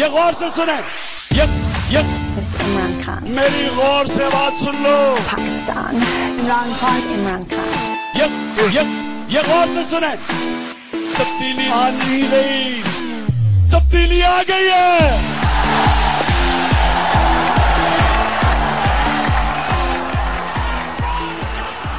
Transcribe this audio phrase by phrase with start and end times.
[0.00, 0.78] ये गौर से सुने
[1.38, 1.44] ये
[1.94, 2.02] ये
[2.36, 2.58] Mr.
[2.64, 3.22] Imran Khan.
[3.38, 4.96] मेरी गौर से बात सुन लो
[5.30, 5.92] Pakistan.
[6.42, 7.00] Imran Khan.
[7.16, 7.66] Imran Khan.
[8.20, 8.26] ये
[8.76, 8.84] ये
[9.34, 10.12] ये गौर से सुने
[11.18, 12.82] तब्दीली आनी गई
[13.72, 16.18] तब्दीली आ गई है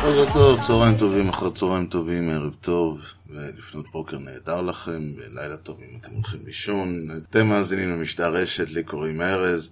[0.03, 2.97] בוקר טוב, צהריים טובים, אחר צהריים טובים, ערב טוב,
[3.34, 7.08] ולפנות בוקר נהדר לכם, ולילה טוב אם אתם הולכים לישון.
[7.30, 9.70] אתם מאזינים למשדר רשת, לי קוראים ארז.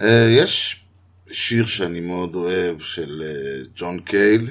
[0.00, 0.84] אה, יש
[1.30, 4.50] שיר שאני מאוד אוהב של אה, ג'ון קייל,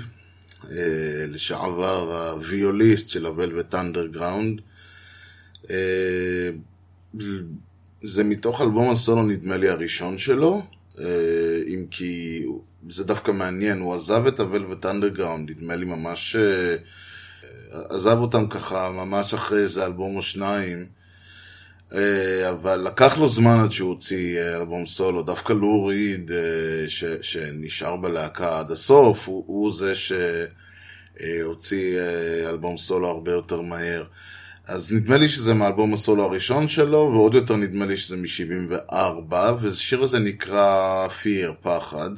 [0.72, 4.62] אה, לשעבר הוויוליסט של ה Velvet Underground.
[8.04, 10.62] זה מתוך אלבום הסולו נדמה לי הראשון שלו,
[11.68, 12.44] אם כי
[12.90, 16.36] זה דווקא מעניין, הוא עזב את ה Velvet Underground, נדמה לי ממש...
[17.72, 20.86] עזב אותם ככה ממש אחרי איזה אלבום או שניים,
[21.94, 26.90] אה, אבל לקח לו זמן עד שהוא הוציא אה, אלבום סולו, דווקא לו ריד, אה,
[26.90, 29.94] ש, שנשאר בלהקה עד הסוף, הוא, הוא זה
[31.16, 32.00] שהוציא
[32.50, 34.04] אלבום סולו הרבה יותר מהר.
[34.68, 40.02] אז נדמה לי שזה מאלבום הסולו הראשון שלו, ועוד יותר נדמה לי שזה מ-74, והשיר
[40.02, 42.10] הזה נקרא Fear, פחד.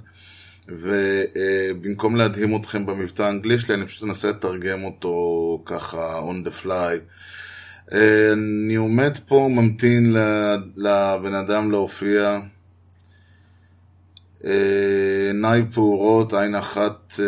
[0.68, 7.00] ובמקום להדהים אתכם במבטא האנגלי שלי, אני פשוט אנסה לתרגם אותו ככה on the fly.
[7.94, 10.16] אה, אני עומד פה, ממתין
[10.76, 12.40] לבן אדם להופיע.
[14.46, 17.26] אה, עיניי פעורות, עין אחת אה,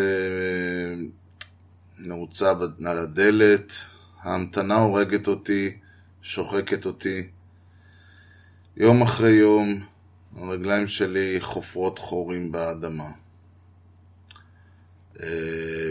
[2.00, 2.54] נעוצה
[2.86, 3.74] על הדלת.
[4.22, 5.78] ההמתנה הורגת אותי,
[6.22, 7.28] שוחקת אותי.
[8.78, 9.80] יום אחרי יום,
[10.38, 13.23] הרגליים שלי חופרות חורים באדמה.
[15.22, 15.90] אה,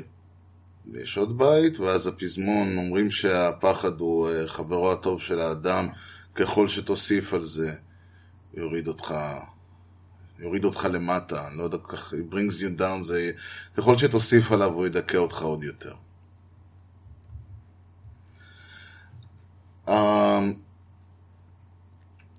[0.94, 5.88] יש עוד בית, ואז הפזמון, אומרים שהפחד הוא אה, חברו הטוב של האדם,
[6.34, 7.74] ככל שתוסיף על זה,
[8.54, 9.14] יוריד אותך,
[10.38, 13.30] יוריד אותך למטה, אני לא יודע כך, it brings you down, זה,
[13.76, 15.94] ככל שתוסיף עליו הוא ידכא אותך עוד יותר.
[19.88, 20.52] אמ,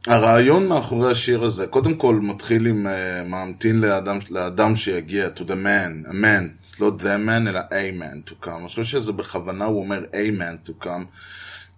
[0.07, 5.55] הרעיון מאחורי השיר הזה, קודם כל מתחיל עם uh, ממתין לאדם, לאדם שיגיע, to the
[5.65, 8.49] man, a man, לא the man אלא a man to come.
[8.59, 11.05] אני חושב שזה בכוונה הוא אומר a man to come,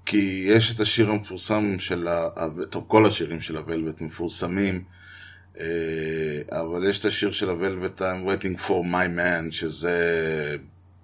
[0.06, 2.29] כי יש את השיר המפורסם של, ה...
[2.69, 4.83] טוב, כל השירים של הוולווט מפורסמים,
[5.56, 5.59] uh,
[6.51, 10.56] אבל יש את השיר של הוולווט, I'm waiting for my man, שזה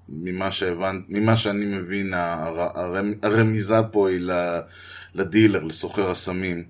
[0.09, 4.29] ממה שהבנת, ממה שאני מבין, הר, הרמ, הרמיזה פה היא
[5.16, 6.63] לדילר, לסוחר הסמים.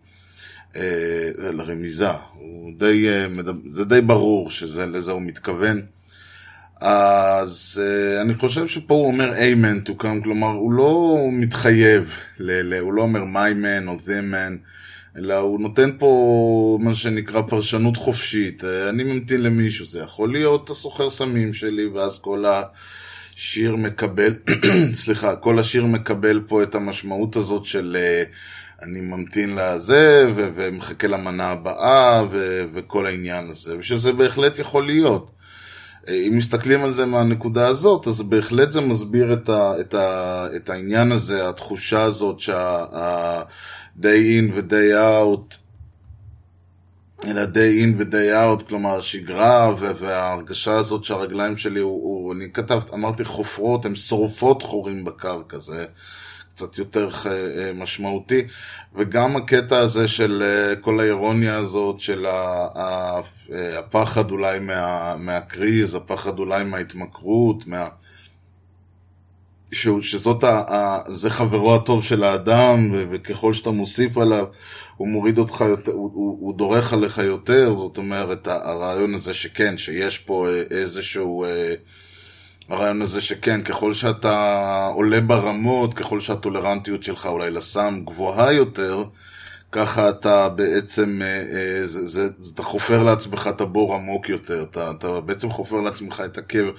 [0.76, 2.08] אה, לרמיזה,
[2.78, 3.28] די, אה,
[3.68, 5.82] זה די ברור שלזה הוא מתכוון.
[6.82, 12.74] אז אה, אני חושב שפה הוא אומר amen to come, כלומר הוא לא מתחייב, ל-
[12.74, 14.58] ל- הוא לא אומר my man או the man,
[15.18, 18.64] אלא הוא נותן פה מה שנקרא פרשנות חופשית.
[18.64, 22.46] אה, אני ממתין למישהו, זה יכול להיות הסוחר סמים שלי, ואז כל
[23.36, 24.36] השיר מקבל,
[24.94, 27.98] סליחה, כל השיר מקבל פה את המשמעות הזאת של...
[28.00, 28.24] אה,
[28.82, 35.32] אני ממתין לזה, ו- ומחכה למנה הבאה, ו- וכל העניין הזה, ושזה בהחלט יכול להיות.
[36.10, 40.48] אה, אם מסתכלים על זה מהנקודה הזאת, אז בהחלט זה מסביר את, ה- את, ה-
[40.56, 44.02] את העניין הזה, התחושה הזאת שה-day
[44.40, 45.56] in ו-day out,
[47.28, 52.94] אלא day in ו-day out, כלומר השגרה וההרגשה הזאת שהרגליים שלי, הוא, הוא, אני כתבת,
[52.94, 55.86] אמרתי חופרות, הן שורפות חורים בקרקע, זה
[56.56, 58.48] קצת יותר אה, משמעותי,
[58.96, 63.20] וגם הקטע הזה של אה, כל האירוניה הזאת של אה,
[63.80, 67.88] הפחד אולי מה, מהקריז, הפחד אולי מההתמכרות, מה...
[69.72, 74.46] שהוא- שזאת, ה, ה, זה חברו הטוב של האדם, ו, וככל שאתה מוסיף עליו,
[74.98, 79.78] הוא מוריד אותך יותר, הוא, הוא, הוא דורך עליך יותר, זאת אומרת, הרעיון הזה שכן,
[79.78, 81.44] שיש פה אה, איזשהו...
[81.44, 81.74] אה,
[82.72, 89.04] הרעיון הזה שכן, ככל שאתה עולה ברמות, ככל שהטולרנטיות שלך אולי לסם גבוהה יותר,
[89.72, 94.66] ככה אתה בעצם, אה, אה, זה, זה, זה, אתה חופר לעצמך את הבור עמוק יותר,
[94.72, 96.72] אתה, אתה בעצם חופר לעצמך את הקבר.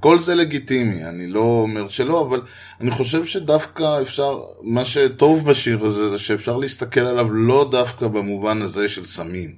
[0.00, 2.42] כל זה לגיטימי, אני לא אומר שלא, אבל
[2.80, 8.62] אני חושב שדווקא אפשר, מה שטוב בשיר הזה זה שאפשר להסתכל עליו לא דווקא במובן
[8.62, 9.54] הזה של סמים.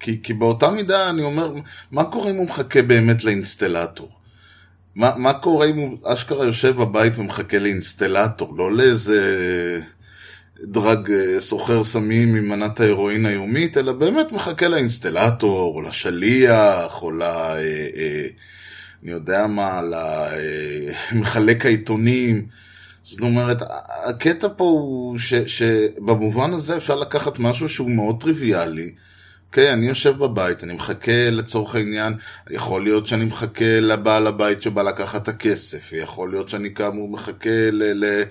[0.00, 1.52] כי, כי באותה מידה אני אומר,
[1.90, 4.17] מה קורה אם הוא מחכה באמת לאינסטלטור?
[4.94, 9.20] מה, מה קורה אם הוא אשכרה יושב בבית ומחכה לאינסטלטור, לא לאיזה
[10.62, 17.10] דרג אה, סוחר סמים עם מנת ההירואין היומית, אלא באמת מחכה לאינסטלטור, או לשליח, או
[17.10, 17.22] ל...
[17.22, 17.58] אה,
[17.96, 18.26] אה,
[19.02, 19.80] אני יודע מה,
[21.12, 22.46] למחלק העיתונים.
[23.02, 23.62] זאת אומרת,
[24.04, 28.92] הקטע פה הוא ש, שבמובן הזה אפשר לקחת משהו שהוא מאוד טריוויאלי.
[29.48, 32.14] אוקיי, אני יושב בבית, אני מחכה לצורך העניין,
[32.50, 37.70] יכול להיות שאני מחכה לבעל הבית שבא לקחת את הכסף, יכול להיות שאני כאמור מחכה
[37.72, 38.04] ל...
[38.04, 38.22] ל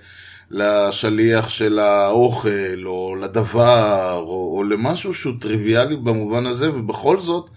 [0.51, 7.49] לשליח של האוכל, או לדבר, או, או למשהו שהוא טריוויאלי במובן הזה, ובכל זאת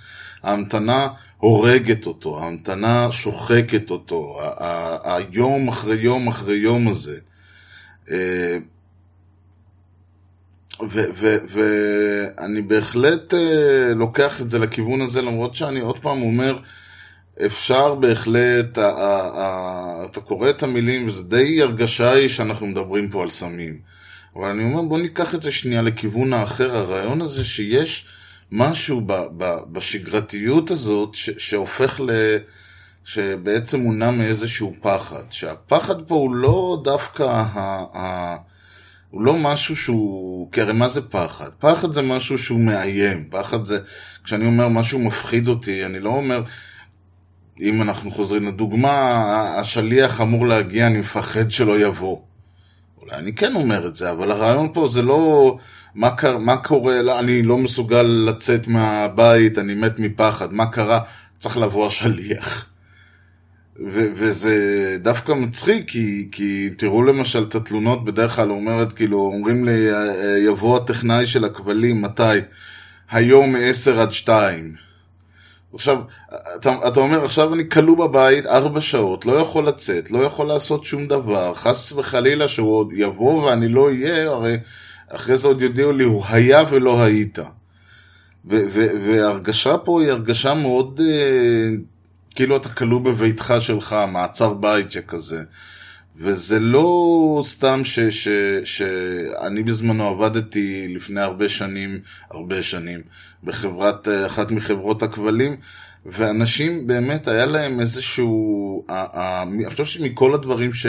[0.43, 4.39] ההמתנה הורגת אותו, ההמתנה שוחקת אותו,
[5.05, 7.19] היום אחרי יום אחרי יום הזה.
[11.49, 16.59] ואני בהחלט אה, לוקח את זה לכיוון הזה, למרות שאני עוד פעם אומר,
[17.47, 23.79] אפשר בהחלט, אתה קורא את המילים, וזה די הרגשה היא שאנחנו מדברים פה על סמים.
[24.37, 28.07] אבל אני אומר, בוא ניקח את זה שנייה לכיוון האחר, הרעיון הזה שיש
[28.53, 32.11] משהו ב, ב, בשגרתיות הזאת ש, שהופך ל...
[33.05, 35.23] שבעצם מונע מאיזשהו פחד.
[35.31, 37.85] שהפחד פה הוא לא דווקא ה...
[37.97, 38.37] ה
[39.11, 41.49] הוא לא משהו שהוא, כי הרי מה זה פחד?
[41.59, 43.79] פחד זה משהו שהוא מאיים, פחד זה,
[44.25, 46.43] כשאני אומר משהו מפחיד אותי, אני לא אומר,
[47.61, 48.91] אם אנחנו חוזרים לדוגמה,
[49.59, 52.21] השליח אמור להגיע, אני מפחד שלא יבוא.
[53.01, 55.57] אולי אני כן אומר את זה, אבל הרעיון פה זה לא
[55.95, 61.01] מה, קר, מה קורה, לא, אני לא מסוגל לצאת מהבית, אני מת מפחד, מה קרה?
[61.39, 62.67] צריך לבוא השליח.
[63.79, 64.57] ו- וזה
[65.01, 69.89] דווקא מצחיק, כי, כי תראו למשל את התלונות, בדרך כלל אומרת, כאילו, אומרים לי,
[70.47, 72.39] יבוא הטכנאי של הכבלים, מתי?
[73.11, 74.75] היום מ-10 עד 2.
[75.75, 75.99] עכשיו,
[76.57, 80.85] אתה, אתה אומר, עכשיו אני כלוא בבית ארבע שעות, לא יכול לצאת, לא יכול לעשות
[80.85, 84.57] שום דבר, חס וחלילה שהוא עוד יבוא ואני לא אהיה, הרי
[85.09, 87.39] אחרי זה עוד יודיעו לי, הוא היה ולא היית.
[88.45, 91.69] וההרגשה פה היא הרגשה מאוד, אה,
[92.35, 95.43] כאילו אתה כלוא בביתך שלך, מעצר בית שכזה.
[96.17, 98.29] וזה לא סתם ש, ש,
[98.65, 102.01] שאני בזמנו עבדתי לפני הרבה שנים,
[102.31, 103.01] הרבה שנים,
[103.45, 105.57] בחברת, אחת מחברות הכבלים,
[106.07, 108.85] ואנשים באמת היה להם איזשהו,
[109.43, 110.87] אני חושב שמכל הדברים ש,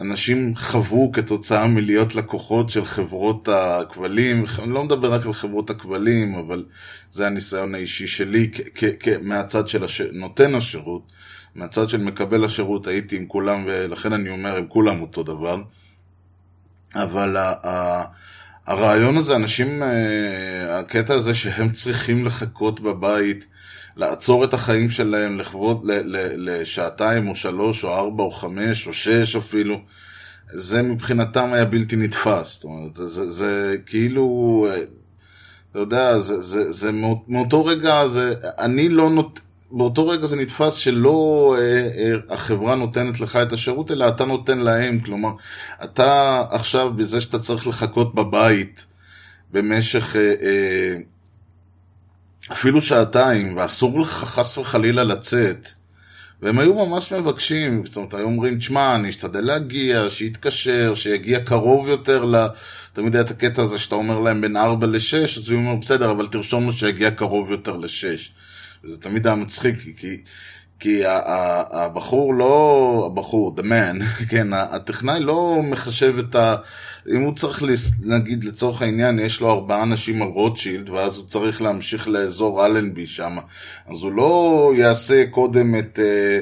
[0.00, 6.34] שאנשים חוו כתוצאה מלהיות לקוחות של חברות הכבלים, אני לא מדבר רק על חברות הכבלים,
[6.34, 6.64] אבל
[7.10, 8.50] זה הניסיון האישי שלי
[9.22, 11.02] מהצד של הש, נותן השירות.
[11.54, 15.62] מהצד של מקבל השירות הייתי עם כולם, ולכן אני אומר, עם כולם אותו דבר.
[16.94, 17.36] אבל
[18.66, 23.46] הרעיון הזה, אנשים, אה, הקטע הזה שהם צריכים לחכות בבית,
[24.00, 25.82] לעצור את החיים שלהם לכבוד,
[26.36, 29.80] לשעתיים או שלוש או ארבע או חמש או שש אפילו,
[30.52, 32.54] זה מבחינתם היה בלתי נתפס.
[32.54, 34.80] זאת אומרת, זה, זה, זה כאילו, אה,
[35.70, 36.90] אתה יודע, זה, זה, זה
[37.28, 39.40] מאותו רגע, זה, אני לא נות...
[39.72, 44.58] באותו רגע זה נתפס שלא אה, אה, החברה נותנת לך את השירות, אלא אתה נותן
[44.58, 45.00] להם.
[45.00, 45.30] כלומר,
[45.84, 48.86] אתה עכשיו, בזה שאתה צריך לחכות בבית
[49.52, 50.96] במשך אה, אה,
[52.52, 55.68] אפילו שעתיים, ואסור לך חס וחלילה לצאת,
[56.42, 61.88] והם היו ממש מבקשים, זאת אומרת, היו אומרים, תשמע, אני אשתדל להגיע, שיתקשר, שיגיע קרוב
[61.88, 62.46] יותר ל...
[62.92, 66.10] תמיד היה את הקטע הזה שאתה אומר להם בין 4 ל-6, אז הוא אומר, בסדר,
[66.10, 68.30] אבל תרשום לו שיגיע קרוב יותר ל-6.
[68.84, 70.20] וזה תמיד היה מצחיק, כי,
[70.80, 71.02] כי
[71.70, 76.56] הבחור לא, הבחור, the man, כן, הטכנאי לא מחשב את ה...
[77.10, 77.62] אם הוא צריך,
[78.02, 83.06] נגיד לצורך העניין, יש לו ארבעה אנשים על רוטשילד, ואז הוא צריך להמשיך לאזור אלנבי
[83.06, 83.36] שם,
[83.86, 86.40] אז הוא לא יעשה קודם את אה,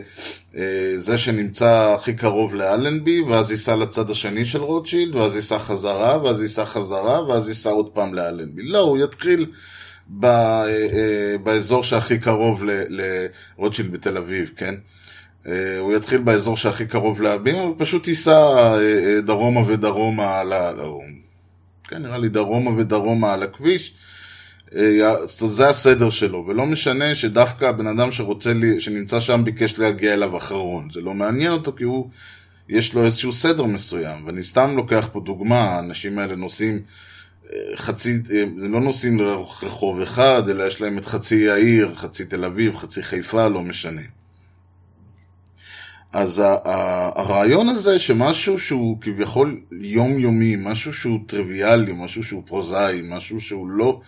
[0.56, 6.22] אה, זה שנמצא הכי קרוב לאלנבי, ואז ייסע לצד השני של רוטשילד, ואז ייסע חזרה,
[6.24, 8.62] ואז ייסע חזרה, ואז ייסע עוד פעם לאלנבי.
[8.62, 9.46] לא, הוא יתחיל...
[10.24, 14.74] אה, אה, באזור שהכי קרוב לרוטשילד בתל אביב, כן?
[15.46, 18.76] אה, הוא יתחיל באזור שהכי קרוב להבים, הוא פשוט ייסע
[19.22, 20.72] דרומה ודרומה על ה...
[20.72, 21.00] לא,
[21.88, 23.94] כן, נראה לי דרומה ודרומה על הכביש.
[25.48, 30.36] זה הסדר שלו, ולא משנה שדווקא הבן אדם שרוצה לי, שנמצא שם ביקש להגיע אליו
[30.36, 30.88] אחרון.
[30.92, 32.10] זה לא מעניין אותו כי הוא,
[32.68, 34.26] יש לו איזשהו סדר מסוים.
[34.26, 36.82] ואני סתם לוקח פה דוגמה, האנשים האלה נוסעים
[37.76, 42.76] חצי, הם לא נוסעים לרחוב אחד, אלא יש להם את חצי העיר, חצי תל אביב,
[42.76, 44.02] חצי חיפה, לא משנה.
[46.12, 53.68] אז הרעיון הזה שמשהו שהוא כביכול יומיומי, משהו שהוא טריוויאלי, משהו שהוא פרוזאי, משהו שהוא
[53.68, 54.00] לא,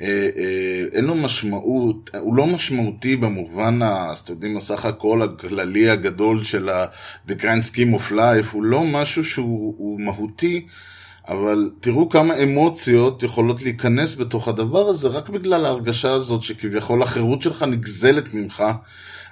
[0.00, 5.90] אה, אה, אין לו משמעות, הוא לא משמעותי במובן, אז אתם יודעים, הסך הכל הכללי
[5.90, 10.66] הגדול של ה-The Grand Scheme of Life, הוא לא משהו שהוא מהותי.
[11.28, 17.42] אבל תראו כמה אמוציות יכולות להיכנס בתוך הדבר הזה רק בגלל ההרגשה הזאת שכביכול החירות
[17.42, 18.64] שלך נגזלת ממך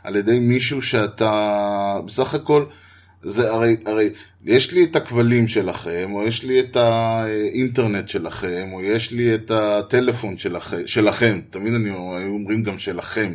[0.05, 2.65] על ידי מישהו שאתה בסך הכל
[3.23, 4.11] זה הרי, הרי,
[4.45, 9.51] יש לי את הכבלים שלכם, או יש לי את האינטרנט שלכם, או יש לי את
[9.51, 11.41] הטלפון שלכם, שלכם.
[11.51, 13.35] תמיד אני, היו אומרים גם שלכם.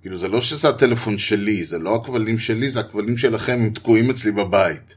[0.00, 4.10] כאילו, זה לא שזה הטלפון שלי, זה לא הכבלים שלי, זה הכבלים שלכם, הם תקועים
[4.10, 4.96] אצלי בבית.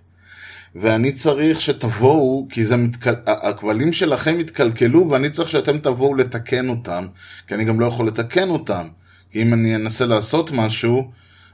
[0.75, 3.15] ואני צריך שתבואו, כי זה מתקל...
[3.25, 7.07] הכבלים שלכם התקלקלו, ואני צריך שאתם תבואו לתקן אותם,
[7.47, 8.87] כי אני גם לא יכול לתקן אותם.
[9.31, 11.11] כי אם אני אנסה לעשות משהו,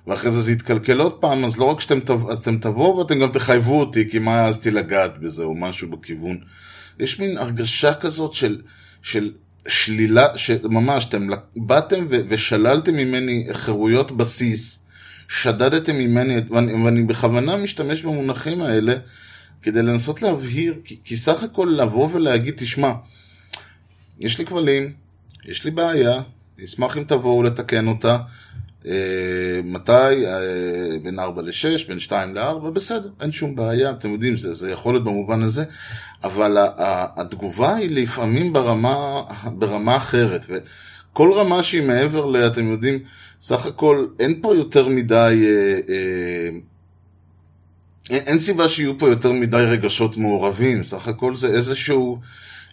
[0.08, 2.30] ואחרי זה זה יתקלקל עוד פעם, אז לא רק שאתם תב...
[2.30, 6.38] אתם תבואו, ואתם גם תחייבו אותי, כי מה העזתי לגעת בזה, או משהו בכיוון.
[7.00, 8.62] יש מין הרגשה כזאת של,
[9.02, 9.32] של
[9.68, 12.20] שלילה, שממש, אתם באתם ו...
[12.30, 14.84] ושללתם ממני חירויות בסיס.
[15.28, 18.96] שדדתם ממני, ואני, ואני בכוונה משתמש במונחים האלה
[19.62, 22.94] כדי לנסות להבהיר, כי, כי סך הכל לבוא ולהגיד, תשמע,
[24.20, 24.94] יש לי כבלים,
[25.46, 26.22] יש לי בעיה,
[26.64, 28.18] אשמח אם תבואו לתקן אותה.
[28.86, 30.26] אה, מתי?
[30.28, 34.72] אה, בין 4 ל-6, בין 2 ל-4, בסדר, אין שום בעיה, אתם יודעים, זה, זה
[34.72, 35.64] יכול להיות במובן הזה,
[36.24, 36.58] אבל
[37.16, 40.46] התגובה היא לפעמים ברמה, ברמה אחרת.
[41.18, 42.38] כל רמה שהיא מעבר ל...
[42.38, 43.00] אתם יודעים,
[43.42, 45.46] סך הכל אין פה יותר מדי...
[45.46, 46.50] אה, אה,
[48.10, 52.20] אין, אין סיבה שיהיו פה יותר מדי רגשות מעורבים, סך הכל זה איזשהו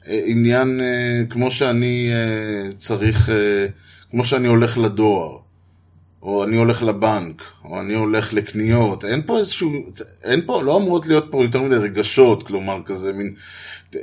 [0.08, 3.66] אה, עניין אה, כמו שאני אה, צריך, אה,
[4.10, 5.36] כמו שאני הולך לדואר,
[6.22, 9.72] או אני הולך לבנק, או אני הולך לקניות, אין פה איזשהו,
[10.24, 13.34] אין פה, לא אמורות להיות פה יותר מדי רגשות, כלומר כזה מין,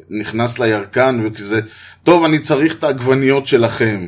[0.09, 1.61] נכנס לירקן וכזה,
[2.03, 4.07] טוב אני צריך את העגבניות שלכם,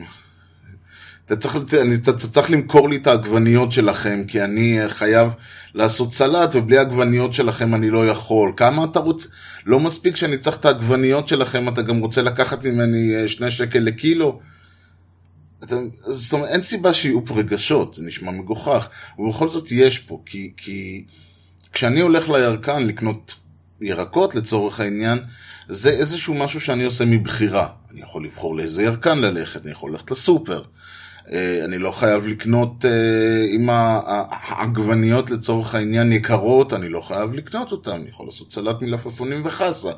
[1.25, 5.29] אתה צריך, אני, אתה, צריך למכור לי את העגבניות שלכם, כי אני חייב
[5.73, 8.53] לעשות סלט, ובלי העגבניות שלכם אני לא יכול.
[8.57, 9.29] כמה אתה רוצה?
[9.65, 13.79] לא מספיק שאני צריך את העגבניות שלכם, אתה גם רוצה לקחת ממני אה, שני שקל
[13.79, 14.39] לקילו?
[15.63, 15.75] אתה,
[16.05, 18.89] זאת אומרת, אין סיבה שיהיו פה רגשות, זה נשמע מגוחך,
[19.19, 21.05] ובכל זאת יש פה, כי, כי
[21.73, 23.35] כשאני הולך לירקן לקנות
[23.81, 25.19] ירקות לצורך העניין,
[25.69, 27.67] זה איזשהו משהו שאני עושה מבחירה.
[27.91, 30.63] אני יכול לבחור לאיזה ירקן ללכת, אני יכול ללכת לסופר.
[31.31, 32.85] אה, אני לא חייב לקנות,
[33.55, 38.81] אם אה, העגבניות לצורך העניין יקרות, אני לא חייב לקנות אותן, אני יכול לעשות סלט
[38.81, 39.91] מלפפונים וחסה.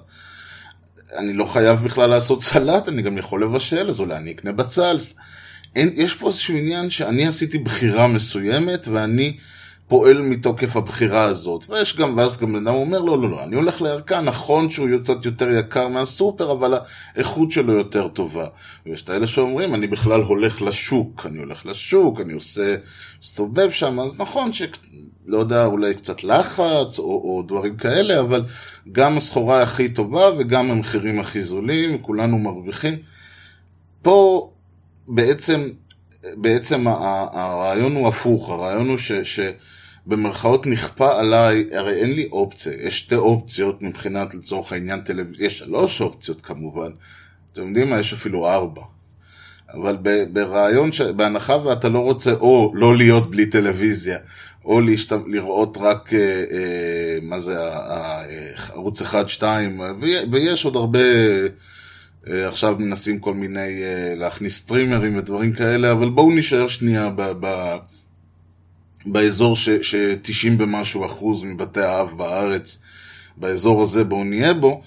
[1.18, 4.98] אני לא חייב בכלל לעשות סלט, אני גם יכול לבשל, אז אולי אני אקנה בצל.
[5.76, 9.38] אין, יש פה איזשהו עניין שאני עשיתי בחירה מסוימת, ואני
[9.88, 11.70] פועל מתוקף הבחירה הזאת.
[11.70, 15.26] ויש גם, ואז גם אדם אומר, לא, לא, לא, אני הולך לערכה, נכון שהוא קצת
[15.26, 16.74] יותר יקר מהסופר, אבל
[17.16, 18.48] האיכות שלו יותר טובה.
[18.86, 22.76] ויש את האלה שאומרים, אני בכלל הולך לשוק, אני הולך לשוק, אני עושה,
[23.22, 24.64] מסתובב שם, אז נכון ש...
[25.26, 28.44] לא יודע, אולי קצת לחץ, או, או דברים כאלה, אבל
[28.92, 32.96] גם הסחורה הכי טובה וגם המחירים הכי זולים, כולנו מרוויחים.
[34.02, 34.50] פה
[35.08, 35.70] בעצם
[36.34, 43.00] בעצם הרעיון הוא הפוך, הרעיון הוא ש, שבמרכאות נכפה עליי, הרי אין לי אופציה, יש
[43.00, 46.92] שתי אופציות מבחינת לצורך העניין טלוויזיה, יש שלוש אופציות כמובן,
[47.54, 48.82] אתם יודעים מה, יש אפילו ארבע.
[49.74, 49.98] אבל
[50.34, 51.02] ברעיון, ש...
[51.02, 54.18] בהנחה ואתה לא רוצה או לא להיות בלי טלוויזיה,
[54.66, 55.14] או להשת...
[55.28, 58.24] לראות רק, אה, אה, מה זה, אה,
[58.74, 59.44] ערוץ 1-2,
[60.32, 61.00] ויש עוד הרבה...
[62.30, 67.22] אה, עכשיו מנסים כל מיני, אה, להכניס סטרימרים ודברים כאלה, אבל בואו נשאר שנייה ב,
[67.40, 67.76] ב,
[69.06, 72.80] באזור ש, ש-90 במשהו אחוז מבתי האב בארץ,
[73.38, 74.82] באזור הזה בואו נהיה בו.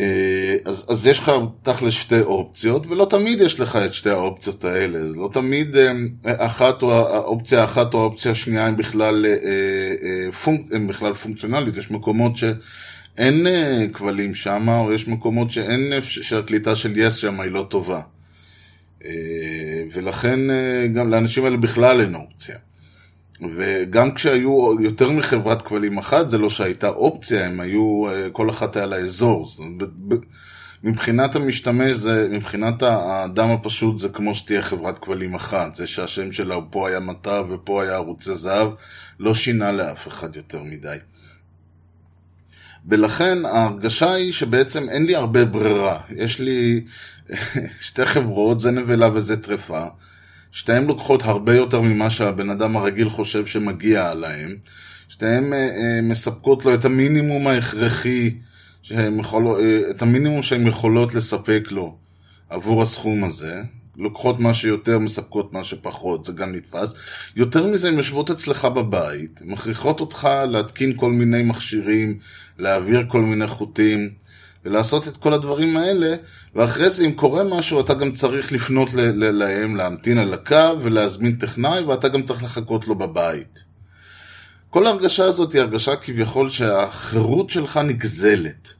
[0.00, 1.32] אה, אז, אז יש לך
[1.62, 4.98] תכל'ס שתי אופציות, ולא תמיד יש לך את שתי האופציות האלה.
[4.98, 5.76] לא תמיד
[6.24, 9.26] אחת או האופציה האחת או האופציה השנייה הם בכלל,
[10.44, 11.76] פונק, הם בכלל פונקציונלית.
[11.76, 12.44] יש מקומות ש...
[13.18, 17.66] אין אה, כבלים שם, או יש מקומות שאין, אה, שהקליטה של יס שם היא לא
[17.70, 18.00] טובה.
[19.04, 19.10] אה,
[19.92, 20.40] ולכן
[20.94, 22.56] גם לאנשים האלה בכלל אין אופציה.
[23.56, 28.86] וגם כשהיו יותר מחברת כבלים אחת, זה לא שהייתה אופציה, הם היו, כל אחת היה
[28.86, 29.48] לאזור.
[30.84, 35.74] מבחינת המשתמש, זה, מבחינת האדם הפשוט, זה כמו שתהיה חברת כבלים אחת.
[35.74, 38.68] זה שהשם שלה פה היה מטר ופה היה ערוצי זהב,
[39.20, 40.96] לא שינה לאף אחד יותר מדי.
[42.88, 46.00] ולכן ההרגשה היא שבעצם אין לי הרבה ברירה.
[46.16, 46.84] יש לי
[47.86, 49.86] שתי חברות, זה נבלה וזה טרפה.
[50.50, 54.56] שתיהן לוקחות הרבה יותר ממה שהבן אדם הרגיל חושב שמגיע להם.
[55.08, 58.34] שתיהן אה, אה, מספקות לו את המינימום ההכרחי,
[58.90, 61.96] יכול, אה, את המינימום שהן יכולות לספק לו
[62.50, 63.62] עבור הסכום הזה.
[63.96, 66.94] לוקחות מה שיותר, מספקות מה שפחות, זה גם נתפס.
[67.36, 72.18] יותר מזה, הן יושבות אצלך בבית, מכריחות אותך להתקין כל מיני מכשירים,
[72.58, 74.10] להעביר כל מיני חוטים,
[74.64, 76.16] ולעשות את כל הדברים האלה,
[76.54, 81.84] ואחרי זה, אם קורה משהו, אתה גם צריך לפנות להם, להמתין על הקו ולהזמין טכנאי,
[81.84, 83.64] ואתה גם צריך לחכות לו בבית.
[84.70, 88.74] כל ההרגשה הזאת היא הרגשה כביכול שהחירות שלך נגזלת.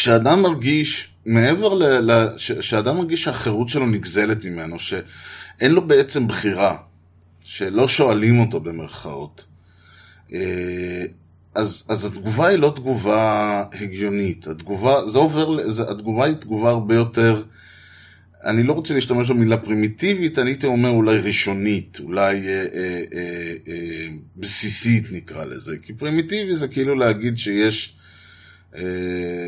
[0.00, 2.10] כשאדם מרגיש, מעבר ל...
[2.10, 6.76] ל ש- שאדם מרגיש שהחירות שלו נגזלת ממנו, שאין לו בעצם בחירה,
[7.44, 9.44] שלא שואלים אותו במרכאות,
[10.32, 11.04] אה,
[11.54, 14.46] אז, אז התגובה היא לא תגובה הגיונית.
[14.46, 17.42] התגובה, זה עובר, זה, התגובה היא תגובה הרבה יותר,
[18.44, 23.54] אני לא רוצה להשתמש במילה פרימיטיבית, אני הייתי אומר אולי ראשונית, אולי אה, אה, אה,
[23.68, 25.76] אה, בסיסית נקרא לזה.
[25.82, 27.96] כי פרימיטיבי זה כאילו להגיד שיש,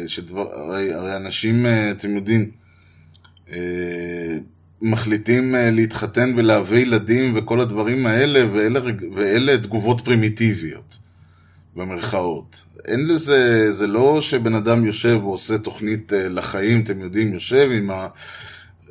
[0.06, 2.50] שדבר, הרי, הרי אנשים, אה, אתם יודעים,
[3.52, 4.36] אה,
[4.82, 8.80] מחליטים אה, להתחתן ולהביא ילדים וכל הדברים האלה, ואלה,
[9.14, 10.98] ואלה תגובות פרימיטיביות,
[11.76, 12.64] במרכאות.
[12.84, 17.90] אין לזה, זה לא שבן אדם יושב ועושה תוכנית אה, לחיים, אתם יודעים, יושב עם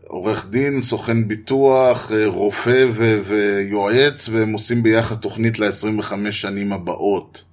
[0.08, 7.44] העורך דין, סוכן ביטוח, אה, רופא ו- ויועץ, והם עושים ביחד תוכנית ל-25 שנים הבאות.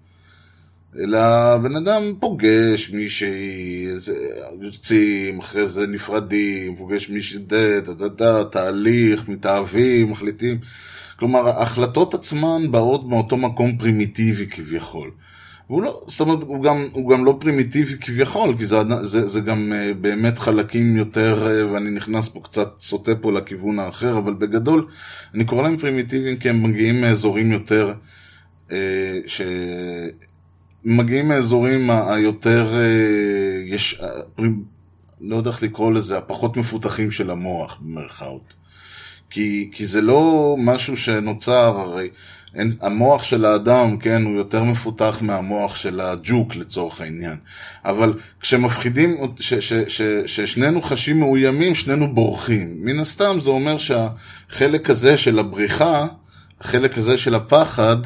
[0.98, 3.86] אלא הבן אדם פוגש מישהי,
[4.60, 10.58] יוצאים, אחרי זה נפרדים, פוגש מישהי, דה, דה, תהליך, מתאהבים, מחליטים.
[11.18, 15.10] כלומר, ההחלטות עצמן באות מאותו מקום פרימיטיבי כביכול.
[15.70, 19.40] והוא לא, זאת אומרת, הוא גם, הוא גם לא פרימיטיבי כביכול, כי זה, זה, זה
[19.40, 24.34] גם אה, באמת חלקים יותר, אה, ואני נכנס פה קצת, סוטה פה לכיוון האחר, אבל
[24.34, 24.86] בגדול,
[25.34, 27.94] אני קורא להם פרימיטיביים כי הם מגיעים מאזורים יותר,
[28.72, 29.42] אה, ש...
[30.84, 32.80] מגיעים מהאזורים היותר, אה,
[33.66, 34.44] יש, אה,
[35.20, 38.52] לא יודע איך לקרוא לזה, הפחות מפותחים של המוח, במרכאות.
[39.30, 42.08] כי, כי זה לא משהו שנוצר, הרי
[42.54, 47.36] אין, המוח של האדם, כן, הוא יותר מפותח מהמוח של הג'וק לצורך העניין.
[47.84, 52.76] אבל כשמפחידים, ש, ש, ש, ששנינו חשים מאוימים, שנינו בורחים.
[52.80, 56.06] מן הסתם זה אומר שהחלק הזה של הבריחה,
[56.60, 57.96] החלק הזה של הפחד,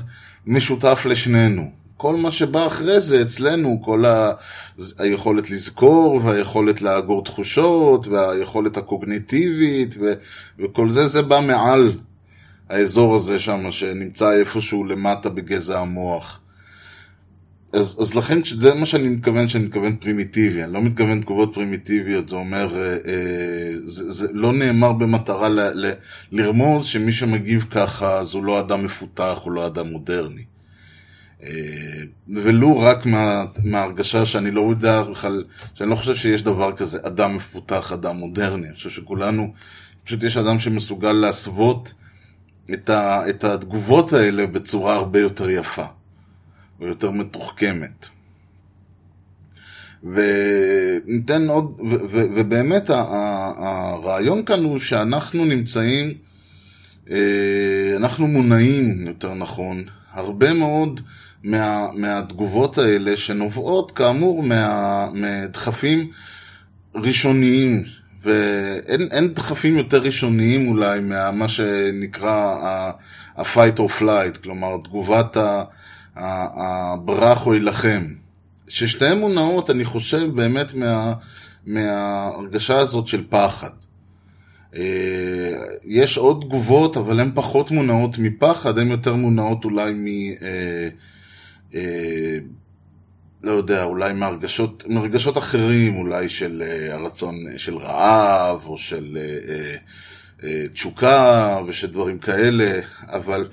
[0.46, 1.81] משותף לשנינו.
[2.02, 4.32] כל מה שבא אחרי זה אצלנו, כל ה...
[4.98, 10.12] היכולת לזכור, והיכולת לאגור תחושות, והיכולת הקוגניטיבית, ו...
[10.58, 11.98] וכל זה, זה בא מעל
[12.70, 16.40] האזור הזה שם, שנמצא איפשהו למטה בגזע המוח.
[17.72, 22.28] אז, אז לכן, זה מה שאני מתכוון, שאני מתכוון פרימיטיבי, אני לא מתכוון תגובות פרימיטיביות,
[22.28, 25.92] זה אומר, אה, אה, זה, זה לא נאמר במטרה ל, ל,
[26.32, 30.51] לרמוז שמי שמגיב ככה, אז הוא לא אדם מפותח, הוא לא אדם מודרני.
[31.42, 36.98] אה, ולו רק מה, מההרגשה שאני לא יודע בכלל, שאני לא חושב שיש דבר כזה
[37.02, 38.66] אדם מפותח, אדם מודרני.
[38.66, 39.52] אני חושב שכולנו,
[40.04, 41.92] פשוט יש אדם שמסוגל להסוות
[42.72, 45.84] את, ה, את התגובות האלה בצורה הרבה יותר יפה,
[46.80, 48.08] ויותר מתוחכמת.
[50.04, 56.14] וניתן עוד, ו, ו, ובאמת ה- ה- הרעיון כאן הוא שאנחנו נמצאים,
[57.10, 61.00] אה, אנחנו מונעים, יותר נכון, הרבה מאוד
[61.44, 66.10] מה, מהתגובות האלה שנובעות כאמור מה, מדחפים
[66.94, 67.84] ראשוניים,
[68.24, 72.56] ואין אין דחפים יותר ראשוניים אולי ממה שנקרא
[73.36, 75.36] ה-fight or flight, כלומר תגובת
[76.16, 78.06] הברח או יילחם.
[78.68, 81.14] ששתיהן מונעות, אני חושב, באמת מה,
[81.66, 83.70] מההרגשה הזאת של פחד.
[84.76, 85.52] אה,
[85.84, 90.06] יש עוד תגובות, אבל הן פחות מונעות מפחד, הן יותר מונעות אולי מ...
[90.06, 90.88] אה,
[91.74, 92.38] אה,
[93.42, 99.18] לא יודע, אולי מהרגשות, מהרגשות אחרים, אולי של הרצון, של רעב, או של
[100.72, 103.48] תשוקה, ושל דברים כאלה, אבל,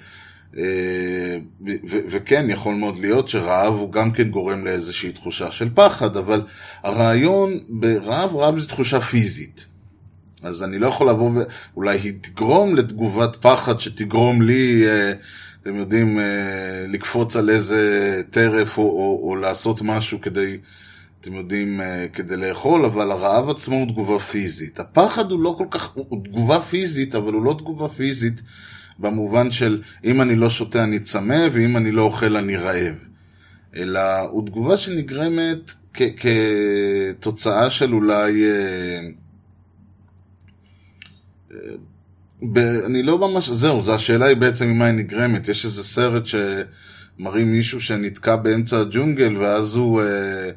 [0.53, 6.41] ו- וכן, יכול מאוד להיות שרעב הוא גם כן גורם לאיזושהי תחושה של פחד, אבל
[6.83, 9.68] הרעיון ברעב, רעב זה תחושה פיזית.
[10.43, 11.43] אז אני לא יכול לבוא ו...
[11.75, 15.13] אולי היא תגרום לתגובת פחד שתגרום לי, אה,
[15.61, 20.57] אתם יודעים, אה, לקפוץ על איזה טרף או, או, או לעשות משהו כדי,
[21.21, 24.79] אתם יודעים, אה, כדי לאכול, אבל הרעב עצמו הוא תגובה פיזית.
[24.79, 28.41] הפחד הוא לא כל כך, הוא, תגובה פיזית, אבל הוא לא תגובה פיזית
[28.99, 32.95] במובן של אם אני לא שותה אני צמא ואם אני לא אוכל אני רעב.
[33.75, 38.43] אלא הוא תגובה שנגרמת כתוצאה של אולי...
[41.63, 41.71] אה,
[42.53, 45.47] ב, אני לא ממש, זהו, זו השאלה היא בעצם ממה היא נגרמת.
[45.47, 50.51] יש איזה סרט שמראים מישהו שנתקע באמצע הג'ונגל ואז הוא אה,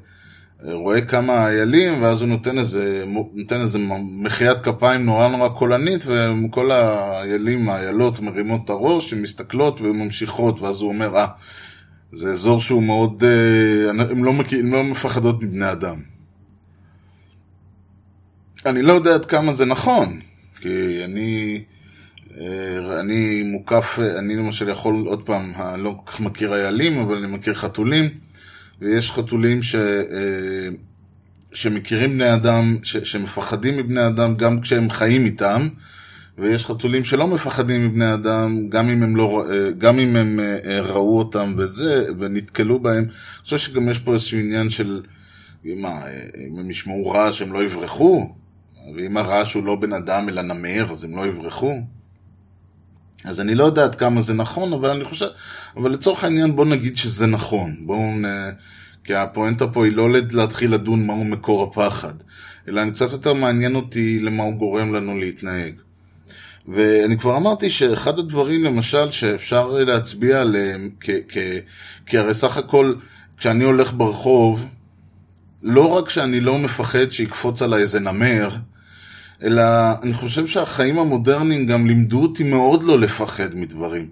[0.65, 3.79] רואה כמה איילים ואז הוא נותן איזה, נותן איזה
[4.23, 10.81] מחיית כפיים נורא נורא קולנית וכל האיילים, האיילות מרימות את הראש, הן מסתכלות וממשיכות ואז
[10.81, 11.27] הוא אומר, אה,
[12.13, 15.97] זה אזור שהוא מאוד, אה, הם לא, לא מפחדות מבני אדם.
[18.67, 20.21] אני לא יודע עד כמה זה נכון,
[20.63, 21.63] כי אני
[22.41, 26.99] אה, אני מוקף, אה, אני למשל יכול, עוד פעם, אני לא כל כך מכיר איילים,
[26.99, 28.09] אבל אני מכיר חתולים,
[28.81, 29.75] ויש חתולים ש...
[29.75, 30.69] אה,
[31.55, 35.69] שמכירים בני אדם, ש, שמפחדים מבני אדם גם כשהם חיים איתם,
[36.39, 39.45] ויש חתולים שלא מפחדים מבני אדם, גם אם הם, לא,
[39.79, 40.41] גם אם הם
[40.83, 43.05] ראו אותם וזה, ונתקלו בהם.
[43.05, 43.13] אני
[43.45, 45.03] חושב שגם יש פה איזשהו עניין של,
[45.65, 46.01] מה,
[46.47, 48.35] אם הם ישמעו רעש הם לא יברחו?
[48.97, 51.73] ואם הרעש הוא לא בן אדם אלא נמר, אז הם לא יברחו?
[53.25, 55.27] אז אני לא יודע עד כמה זה נכון, אבל אני חושב,
[55.77, 57.77] אבל לצורך העניין בוא נגיד שזה נכון.
[57.87, 58.25] בואו נ...
[59.05, 62.15] כי הפואנטה פה היא לא להתחיל לדון מהו מקור הפחד,
[62.69, 65.75] אלא אני קצת יותר מעניין אותי למה הוא גורם לנו להתנהג.
[66.69, 71.61] ואני כבר אמרתי שאחד הדברים למשל שאפשר להצביע עליהם, כ- כ-
[72.07, 72.95] כי הרי סך הכל
[73.37, 74.69] כשאני הולך ברחוב,
[75.63, 78.57] לא רק שאני לא מפחד שיקפוץ עליי איזה נמר,
[79.43, 79.63] אלא
[80.03, 84.07] אני חושב שהחיים המודרניים גם לימדו אותי מאוד לא לפחד מדברים.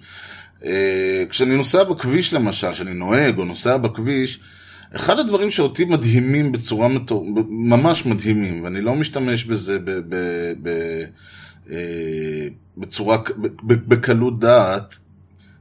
[0.64, 4.40] אה, כשאני נוסע בכביש למשל, כשאני נוהג או נוסע בכביש,
[4.96, 7.26] אחד הדברים שאותי מדהימים בצורה מטור...
[7.48, 9.90] ממש מדהימים, ואני לא משתמש בזה ב...
[9.90, 10.16] ב...
[10.62, 10.68] ב...
[11.70, 13.18] אה, בצורה,
[13.62, 14.98] בקלות דעת,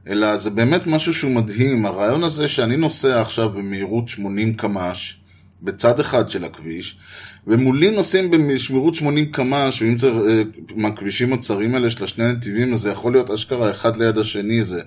[0.08, 1.86] אלא זה באמת משהו שהוא מדהים.
[1.86, 5.19] הרעיון הזה שאני נוסע עכשיו במהירות 80 קמ"ש
[5.62, 6.96] בצד אחד של הכביש,
[7.46, 10.42] ומולי נוסעים בשמירות 80 קמ"ש, ואם זה אה,
[10.76, 14.80] מהכבישים הצרים האלה של השני נתיבים, אז זה יכול להיות אשכרה אחד ליד השני, זה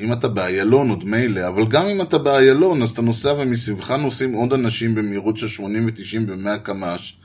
[0.00, 4.32] אם אתה באיילון עוד מילא, אבל גם אם אתה באיילון, אז אתה נוסע ומסביבך נוסעים
[4.32, 7.16] עוד אנשים במהירות של 80 ו-90 ו-100 קמ"ש,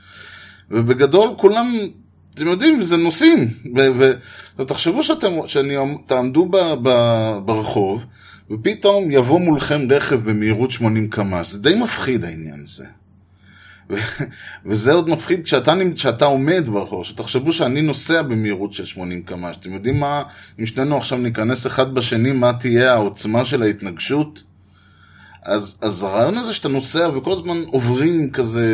[0.70, 1.74] ובגדול כולם,
[2.34, 3.48] אתם יודעים, זה נוסעים,
[4.58, 6.88] ותחשבו שאתם, שתעמדו ב, ב,
[7.44, 8.06] ברחוב,
[8.50, 12.86] ופתאום יבוא מולכם רכב במהירות 80 קמ"ש, זה די מפחיד העניין הזה.
[14.66, 19.56] וזה עוד מפחיד כשאתה, כשאתה עומד ברחוב, שתחשבו שאני נוסע במהירות של 80 קמ"ש.
[19.56, 20.22] אתם יודעים מה,
[20.60, 24.42] אם שנינו עכשיו ניכנס אחד בשני, מה תהיה העוצמה של ההתנגשות?
[25.42, 28.66] אז, אז הרעיון הזה שאתה נוסע וכל הזמן עוברים כזה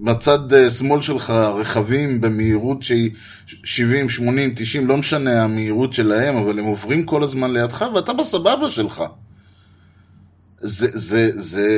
[0.00, 3.10] בצד אה, שמאל שלך רכבים במהירות שהיא
[3.46, 8.68] 70, 80, 90, לא משנה המהירות שלהם, אבל הם עוברים כל הזמן לידך ואתה בסבבה
[8.68, 9.02] שלך.
[10.60, 11.68] זה, זה, זה,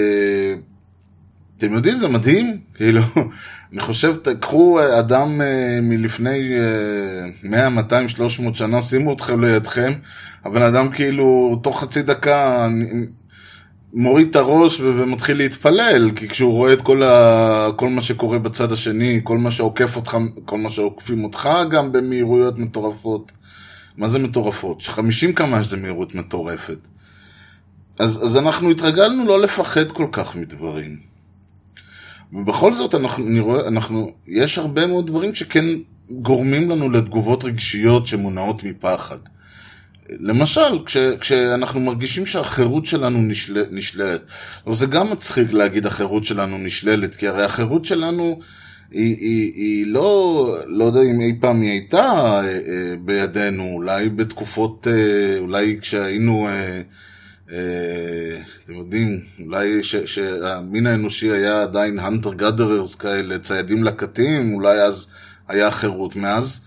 [1.59, 3.03] אתם יודעים, זה מדהים, כאילו,
[3.73, 6.51] אני חושב, תקחו אדם אה, מלפני
[7.43, 9.93] 100, 200, 300 שנה, שימו אתכם לידכם,
[10.45, 12.69] הבן אדם כאילו, תוך חצי דקה
[13.95, 17.69] מוריד את הראש ומתחיל להתפלל, כי כשהוא רואה את כל, ה...
[17.77, 22.59] כל מה שקורה בצד השני, כל מה שעוקף אותך, כל מה שעוקפים אותך גם במהירויות
[22.59, 23.33] מטורפות.
[23.97, 24.83] מה זה מטורפות?
[24.83, 26.79] 50 קמ"ש זה מהירות מטורפת.
[27.99, 30.97] אז, אז אנחנו התרגלנו לא לפחד כל כך מדברים.
[32.33, 35.65] ובכל זאת אנחנו, אני רואה, אנחנו, יש הרבה מאוד דברים שכן
[36.11, 39.19] גורמים לנו לתגובות רגשיות שמונעות מפחד.
[40.21, 44.21] למשל, כש, כשאנחנו מרגישים שהחירות שלנו נשל, נשללת.
[44.67, 48.41] אבל זה גם מצחיק להגיד החירות שלנו נשללת, כי הרי החירות שלנו
[48.91, 54.09] היא, היא, היא לא, לא יודע אם אי פעם היא הייתה אה, אה, בידינו, אולי
[54.09, 56.49] בתקופות, אה, אולי כשהיינו...
[58.65, 65.09] אתם יודעים, אולי שהמין האנושי היה עדיין הנטר גאדררס כאלה, ציידים לקטים, אולי אז
[65.49, 66.17] היה חירות.
[66.17, 66.61] מאז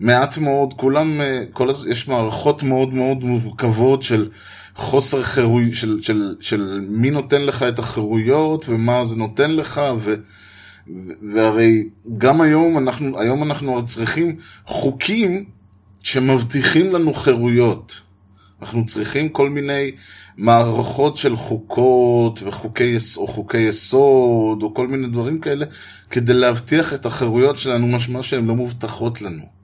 [0.00, 4.30] מעט מאוד, כולם, אה, כל, יש מערכות מאוד מאוד מורכבות של
[4.74, 10.14] חוסר חירות, של, של, של מי נותן לך את החירויות ומה זה נותן לך, ו,
[11.34, 14.36] והרי גם היום אנחנו, היום אנחנו צריכים
[14.66, 15.44] חוקים
[16.02, 18.00] שמבטיחים לנו חירויות.
[18.62, 19.90] אנחנו צריכים כל מיני
[20.36, 25.66] מערכות של חוקות וחוקי או חוקי יסוד או כל מיני דברים כאלה
[26.10, 29.59] כדי להבטיח את החירויות שלנו, משמע שהן לא מובטחות לנו.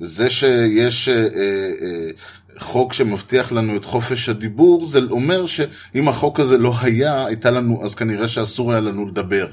[0.00, 2.10] וזה שיש אה, אה,
[2.58, 7.84] חוק שמבטיח לנו את חופש הדיבור, זה אומר שאם החוק הזה לא היה, הייתה לנו,
[7.84, 9.46] אז כנראה שאסור היה לנו לדבר.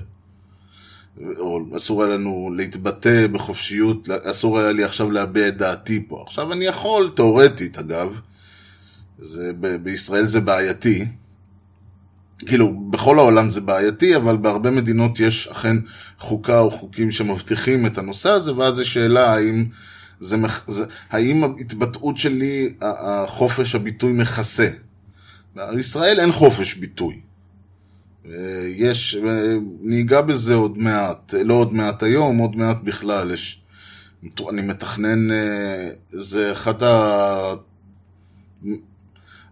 [1.38, 6.24] או אסור היה לנו להתבטא בחופשיות, אסור היה לי עכשיו להביע את דעתי פה.
[6.28, 8.22] עכשיו אני יכול, תאורטית אגב,
[9.20, 11.06] זה, ב- בישראל זה בעייתי.
[12.46, 15.78] כאילו, בכל העולם זה בעייתי, אבל בהרבה מדינות יש אכן
[16.20, 19.66] חוקה או חוקים שמבטיחים את הנושא הזה, ואז יש שאלה האם,
[20.20, 24.70] זה, זה, האם ההתבטאות שלי, החופש הביטוי מכסה.
[25.56, 27.22] בישראל אין חופש ביטוי.
[28.76, 29.18] יש,
[29.82, 33.62] ניגע בזה עוד מעט, לא עוד מעט היום, עוד מעט בכלל, יש,
[34.50, 37.54] אני מתכנן, אה, זה אחד ה...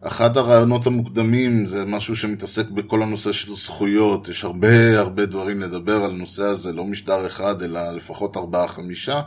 [0.02, 6.04] אחד הרעיונות המוקדמים זה משהו שמתעסק בכל הנושא של זכויות, יש הרבה הרבה דברים לדבר
[6.04, 9.22] על הנושא הזה, לא משדר אחד אלא לפחות ארבעה חמישה,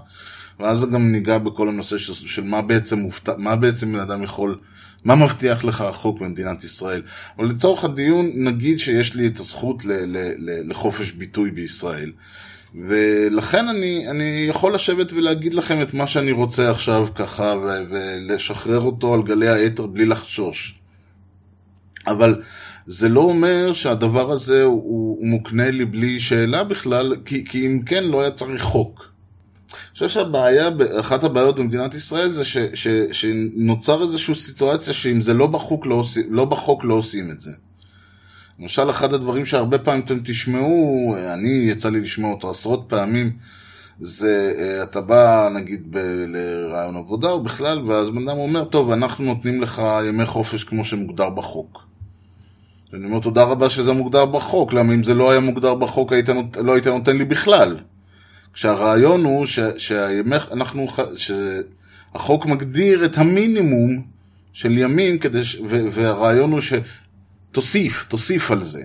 [0.60, 3.28] ואז גם ניגע בכל הנושא של, של מה בעצם מופת...
[3.28, 4.58] מה בעצם בן אדם יכול,
[5.04, 7.02] מה מבטיח לך החוק במדינת ישראל.
[7.38, 12.12] אבל לצורך הדיון, נגיד שיש לי את הזכות ל, ל, ל, לחופש ביטוי בישראל.
[12.74, 18.80] ולכן אני, אני יכול לשבת ולהגיד לכם את מה שאני רוצה עכשיו ככה, ו- ולשחרר
[18.80, 20.78] אותו על גלי האתר בלי לחשוש.
[22.06, 22.42] אבל
[22.86, 27.82] זה לא אומר שהדבר הזה הוא, הוא מוקנה לי בלי שאלה בכלל, כי, כי אם
[27.86, 29.08] כן לא היה צריך חוק.
[29.72, 30.68] אני חושב שהבעיה,
[31.00, 35.94] אחת הבעיות במדינת ישראל זה ש, ש, שנוצר איזושהי סיטואציה שאם זה לא בחוק לא,
[35.94, 37.52] עושים, לא בחוק לא עושים את זה.
[38.60, 43.32] למשל, אחד הדברים שהרבה פעמים אתם תשמעו, אני יצא לי לשמוע אותו עשרות פעמים,
[44.00, 48.90] זה אה, אתה בא נגיד ב- לרעיון עבודה או בכלל, ואז בן אדם אומר, טוב,
[48.90, 51.84] אנחנו נותנים לך ימי חופש כמו שמוגדר בחוק.
[52.92, 56.30] ואני אומר, תודה רבה שזה מוגדר בחוק, למה אם זה לא היה מוגדר בחוק, היית
[56.30, 56.56] נות...
[56.56, 57.78] לא היית נותן לי בכלל.
[58.52, 59.60] כשהרעיון הוא ש...
[59.76, 60.36] שהימי...
[60.52, 60.86] אנחנו...
[61.16, 64.02] שהחוק מגדיר את המינימום
[64.52, 65.56] של ימים, כדי ש...
[65.68, 65.84] ו...
[65.90, 68.82] והרעיון הוא שתוסיף, תוסיף על זה.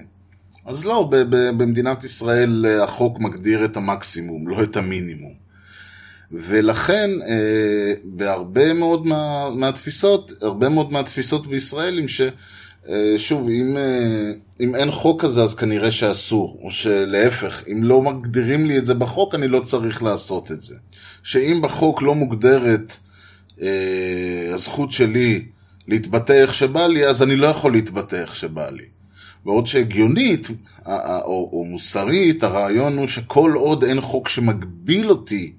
[0.66, 5.34] אז לא, ב- ב- במדינת ישראל אה, החוק מגדיר את המקסימום, לא את המינימום.
[6.32, 12.22] ולכן אה, בהרבה מאוד מה, מהתפיסות, הרבה מאוד מהתפיסות בישראל הם ש...
[12.90, 18.02] אה, שוב, אם, אה, אם אין חוק כזה אז כנראה שאסור, או שלהפך, אם לא
[18.02, 20.76] מגדירים לי את זה בחוק אני לא צריך לעשות את זה.
[21.24, 22.98] שאם בחוק לא מוגדרת
[23.62, 25.46] אה, הזכות שלי
[25.88, 28.86] להתבטא איך שבא לי, אז אני לא יכול להתבטא איך שבא לי.
[29.46, 30.48] בעוד שהגיונית
[30.88, 35.54] או, או מוסרית, הרעיון הוא שכל עוד אין חוק שמגביל אותי,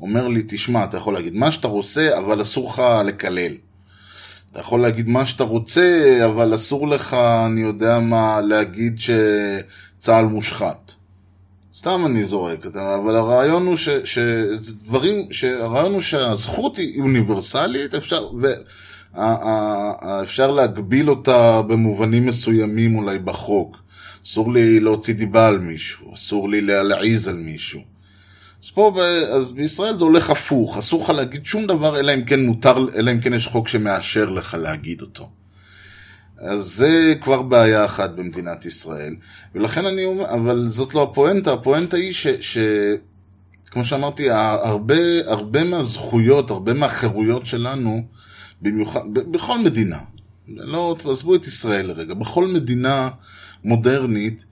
[0.00, 3.52] אומר לי, תשמע, אתה יכול להגיד מה שאתה רוצה, אבל אסור לך לקלל.
[4.54, 7.14] אתה יכול להגיד מה שאתה רוצה, אבל אסור לך,
[7.46, 10.92] אני יודע מה, להגיד שצה"ל מושחת.
[11.76, 15.28] סתם אני זורק, אבל הרעיון הוא ש, שדברים,
[15.60, 18.28] הרעיון הוא שהזכות היא אוניברסלית, אפשר,
[19.14, 23.76] ואפשר להגביל אותה במובנים מסוימים אולי בחוק.
[24.24, 27.93] אסור לי להוציא דיבה על מישהו, אסור לי להעיז על מישהו.
[28.64, 28.92] אז פה,
[29.36, 33.10] אז בישראל זה הולך הפוך, אסור לך להגיד שום דבר אלא אם כן מותר, אלא
[33.10, 35.30] אם כן יש חוק שמאשר לך להגיד אותו.
[36.38, 39.16] אז זה כבר בעיה אחת במדינת ישראל,
[39.54, 42.26] ולכן אני אומר, אבל זאת לא הפואנטה, הפואנטה היא ש...
[42.26, 42.58] ש
[43.66, 44.96] כמו שאמרתי, הרבה,
[45.26, 48.04] הרבה מהזכויות, הרבה מהחירויות שלנו,
[48.62, 49.98] במיוחד, בכל מדינה,
[50.48, 53.08] לא, תעזבו את ישראל לרגע, בכל מדינה
[53.64, 54.44] מודרנית,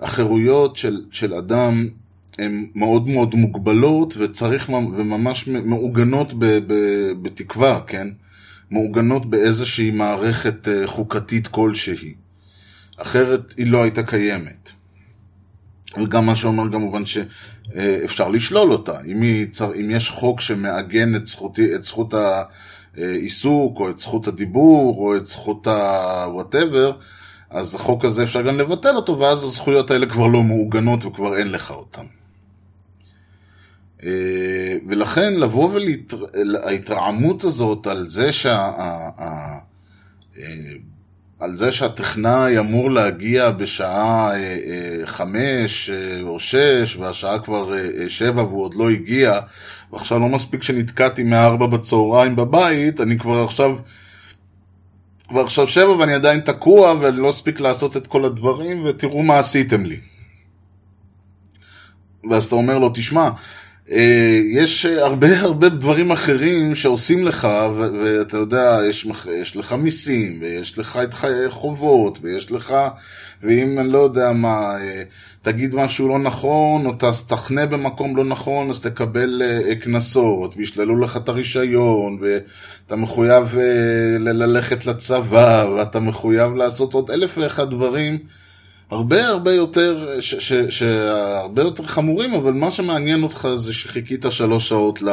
[0.00, 1.88] החירויות של, של אדם
[2.38, 6.74] הן מאוד מאוד מוגבלות וצריך, וממש מעוגנות ב, ב,
[7.22, 8.08] בתקווה, כן?
[8.70, 12.14] מעוגנות באיזושהי מערכת אה, חוקתית כלשהי.
[12.96, 14.70] אחרת היא לא הייתה קיימת.
[16.02, 19.00] וגם מה שאומר כמובן שאפשר לשלול אותה.
[19.06, 19.46] אם, היא,
[19.80, 22.14] אם יש חוק שמעגן את, זכותי, את זכות
[22.96, 26.92] העיסוק, או את זכות הדיבור, או את זכות ה-whatever,
[27.50, 31.50] אז החוק הזה אפשר גם לבטל אותו, ואז הזכויות האלה כבר לא מעוגנות וכבר אין
[31.50, 32.06] לך אותן.
[34.04, 38.70] אה, ולכן לבוא ולהתרעמות הזאת על זה שה...
[39.18, 39.58] אה,
[41.40, 45.90] על זה שהטכנאי אמור להגיע בשעה אה, חמש
[46.22, 47.72] או שש והשעה כבר
[48.08, 49.40] שבע והוא עוד לא הגיע
[49.92, 53.76] ועכשיו לא מספיק שנתקעתי מארבע בצהריים בבית, אני כבר עכשיו
[55.28, 59.38] כבר עכשיו שבע ואני עדיין תקוע ואני לא אספיק לעשות את כל הדברים ותראו מה
[59.38, 60.00] עשיתם לי.
[62.30, 63.30] ואז אתה אומר לו, תשמע,
[64.52, 70.98] יש הרבה הרבה דברים אחרים שעושים לך, ואתה יודע, יש, יש לך מיסים, ויש לך
[71.04, 71.14] את
[71.48, 72.74] חובות, ויש לך,
[73.42, 75.02] ואם אני לא יודע מה, אה,
[75.42, 76.92] תגיד משהו לא נכון, או
[77.28, 83.56] תחנה במקום לא נכון, אז תקבל אה, קנסות, וישללו לך את הרישיון, ואתה מחויב
[84.18, 88.18] ללכת לצבא, ואתה מחויב לעשות עוד אלף ואחד דברים.
[88.90, 90.82] הרבה הרבה יותר, ש, ש, ש,
[91.36, 95.08] הרבה יותר חמורים, אבל מה שמעניין אותך זה שחיכית שלוש שעות ל,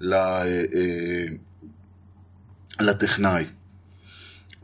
[0.00, 0.44] ל, אה,
[0.74, 1.24] אה,
[2.80, 3.44] לטכנאי.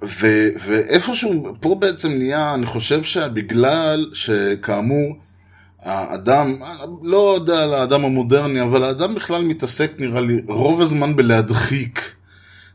[0.03, 0.27] ו,
[0.59, 5.17] ואיפשהו, פה בעצם נהיה, אני חושב שבגלל שכאמור,
[5.83, 6.57] האדם,
[7.03, 12.15] לא יודע על האדם המודרני, אבל האדם בכלל מתעסק נראה לי רוב הזמן בלהדחיק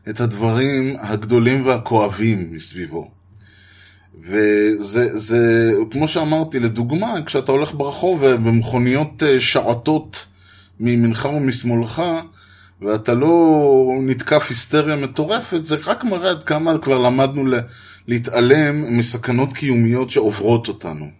[0.08, 3.19] את הדברים הגדולים והכואבים מסביבו.
[4.22, 10.26] וזה, זה, כמו שאמרתי, לדוגמה, כשאתה הולך ברחוב ובמכוניות אה, שעטות
[10.80, 12.02] מימינך ומשמאלך,
[12.82, 17.44] ואתה לא נתקף היסטריה מטורפת, זה רק מראה עד כמה כבר למדנו
[18.08, 21.10] להתעלם מסכנות קיומיות שעוברות אותנו.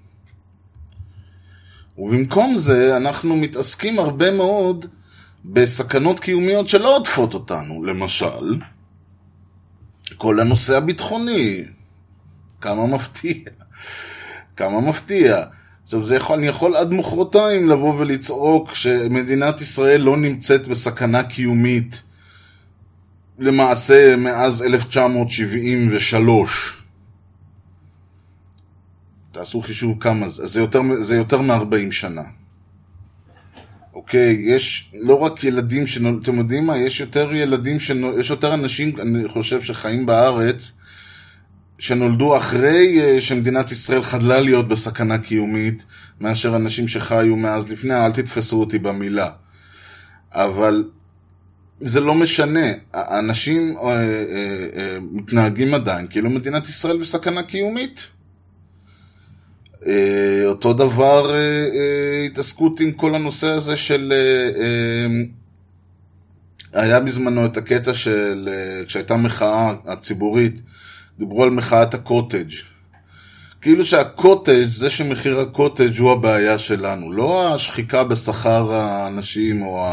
[1.99, 4.87] ובמקום זה, אנחנו מתעסקים הרבה מאוד
[5.45, 8.59] בסכנות קיומיות שלא עוטפות אותנו, למשל,
[10.17, 11.65] כל הנושא הביטחוני.
[12.61, 13.35] כמה מפתיע.
[14.57, 15.45] כמה מפתיע.
[15.85, 22.03] עכשיו, זה יכול, אני יכול עד מחרתיים לבוא ולצעוק שמדינת ישראל לא נמצאת בסכנה קיומית
[23.39, 26.77] למעשה מאז 1973.
[29.33, 32.23] תעשו חישוב כמה זה, זה יותר, זה יותר מ-40 שנה.
[33.95, 36.79] אוקיי, יש לא רק ילדים שנולדו, אתם יודעים מה?
[36.79, 40.73] יש יותר ילדים, שנול, יש יותר אנשים, אני חושב, שחיים בארץ,
[41.81, 45.85] שנולדו אחרי אה, שמדינת ישראל חדלה להיות בסכנה קיומית,
[46.21, 49.31] מאשר אנשים שחיו מאז לפני, אל תתפסו אותי במילה.
[50.33, 50.85] אבל
[51.81, 53.97] זה לא משנה, האנשים אה, אה,
[54.77, 58.07] אה, מתנהגים עדיין כאילו מדינת ישראל בסכנה קיומית.
[59.87, 64.13] אה, אותו דבר אה, התעסקות עם כל הנושא הזה של...
[66.73, 68.49] היה בזמנו את הקטע של...
[68.87, 70.61] כשהייתה מחאה הציבורית,
[71.21, 72.51] דיברו על מחאת הקוטג'.
[73.61, 79.87] כאילו שהקוטג', זה שמחיר הקוטג' הוא הבעיה שלנו, לא השחיקה בשכר האנשים או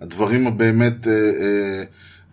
[0.00, 1.84] הדברים הבאמת, אה, אה,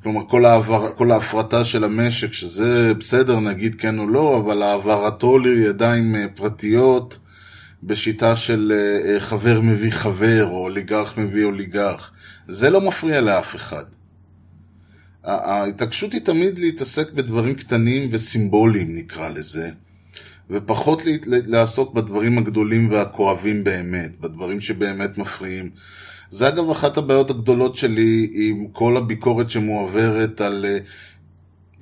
[0.03, 5.37] כלומר כל, העבר, כל ההפרטה של המשק, שזה בסדר נגיד כן או לא, אבל העברתו
[5.37, 7.17] לידיים אה, פרטיות
[7.83, 8.73] בשיטה של
[9.19, 12.11] חבר מביא חבר, או אוליגרך מביא אוליגרך,
[12.47, 13.83] זה לא מפריע לאף אחד.
[15.23, 19.69] ההתעקשות היא תמיד להתעסק בדברים קטנים וסימבוליים נקרא לזה,
[20.49, 25.69] ופחות לעסוק בדברים הגדולים והכואבים באמת, בדברים שבאמת מפריעים.
[26.29, 30.77] זה אגב אחת הבעיות הגדולות שלי עם כל הביקורת שמועברת על אה,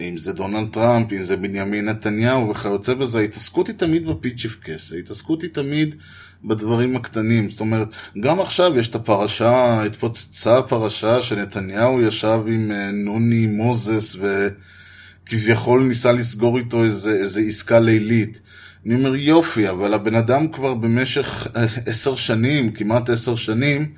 [0.01, 5.41] אם זה דונלד טראמפ, אם זה בנימין נתניהו וכיוצא בזה, ההתעסקות היא תמיד בפיצ'יפקס, ההתעסקות
[5.41, 5.95] היא תמיד
[6.43, 7.49] בדברים הקטנים.
[7.49, 7.87] זאת אומרת,
[8.19, 14.15] גם עכשיו יש את הפרשה, התפוצצה הפרשה שנתניהו ישב עם אה, נוני מוזס
[15.25, 18.41] וכביכול ניסה לסגור איתו איזה, איזה עסקה לילית.
[18.85, 23.91] אני אומר יופי, אבל הבן אדם כבר במשך אה, עשר שנים, כמעט עשר שנים,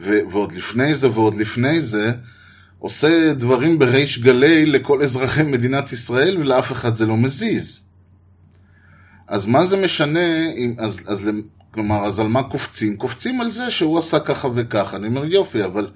[0.00, 2.12] ו- ועוד לפני זה ועוד לפני זה,
[2.78, 7.80] עושה דברים בריש גלי לכל אזרחי מדינת ישראל ולאף אחד זה לא מזיז.
[9.28, 11.30] אז מה זה משנה, אם, אז, אז,
[11.74, 12.96] כלומר, אז על מה קופצים?
[12.96, 14.96] קופצים על זה שהוא עשה ככה וככה.
[14.96, 15.90] אני אומר יופי, אבל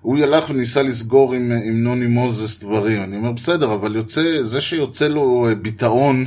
[0.00, 3.02] הוא הלך וניסה לסגור עם, עם נוני מוזס דברים.
[3.02, 6.26] אני אומר בסדר, אבל יוצא, זה שיוצא לו ביטאון,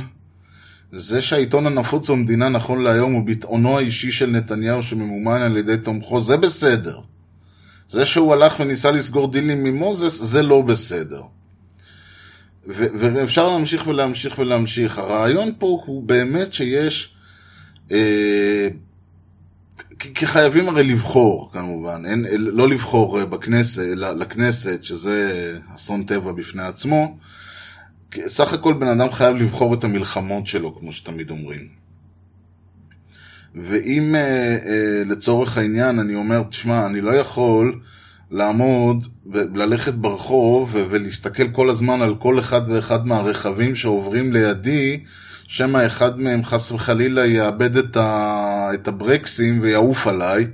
[0.92, 6.20] זה שהעיתון הנפוץ במדינה נכון להיום הוא ביטאונו האישי של נתניהו שממומן על ידי תומכו,
[6.20, 7.00] זה בסדר.
[7.88, 11.22] זה שהוא הלך וניסה לסגור דילים ממוזס, זה לא בסדר.
[12.68, 14.98] ו- ואפשר להמשיך ולהמשיך ולהמשיך.
[14.98, 17.13] הרעיון פה הוא באמת שיש...
[17.92, 18.68] אה,
[20.14, 22.02] כי חייבים הרי לבחור, כמובן.
[22.06, 27.18] אין, לא לבחור אה, בכנסת, לכנסת, שזה אסון טבע בפני עצמו.
[28.26, 31.68] סך הכל בן אדם חייב לבחור את המלחמות שלו, כמו שתמיד אומרים.
[33.54, 37.80] ואם אה, אה, לצורך העניין אני אומר, תשמע, אני לא יכול
[38.30, 45.04] לעמוד וללכת ברחוב ולהסתכל כל הזמן על כל אחד ואחד מהרכבים שעוברים לידי,
[45.46, 48.70] שמא אחד מהם חס וחלילה יאבד את, ה...
[48.74, 50.46] את הברקסים ויעוף עליי,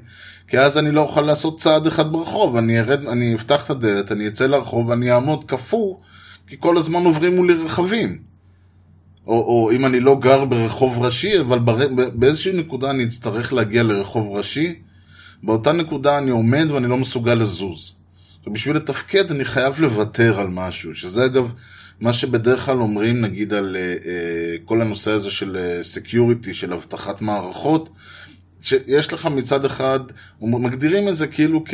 [0.48, 4.12] כי אז אני לא אוכל לעשות צעד אחד ברחוב, אני, ארד, אני אפתח את הדלת,
[4.12, 5.96] אני אצא לרחוב ואני אעמוד קפוא,
[6.46, 8.18] כי כל הזמן עוברים מולי רכבים.
[9.26, 11.88] או, או אם אני לא גר ברחוב ראשי, אבל בר...
[12.14, 14.74] באיזושהי נקודה אני אצטרך להגיע לרחוב ראשי,
[15.42, 18.00] באותה נקודה אני עומד ואני לא מסוגל לזוז.
[18.46, 21.53] ובשביל לתפקד אני חייב לוותר על משהו, שזה אגב
[22.00, 24.09] מה שבדרך כלל אומרים נגיד על אה, אה,
[24.64, 27.88] כל הנושא הזה של security, אה, של אבטחת מערכות,
[28.62, 30.00] שיש לך מצד אחד,
[30.42, 31.64] מגדירים את זה כאילו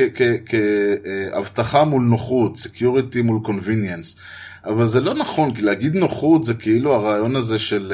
[1.32, 4.16] כאבטחה מול נוחות, security מול convenience.
[4.64, 7.92] אבל זה לא נכון, כי להגיד נוחות זה כאילו הרעיון הזה של...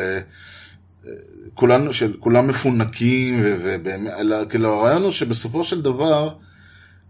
[1.55, 4.13] כולנו, של כולם מפונקים, ובאמת,
[4.49, 6.35] כאילו הרעיון הוא שבסופו של דבר,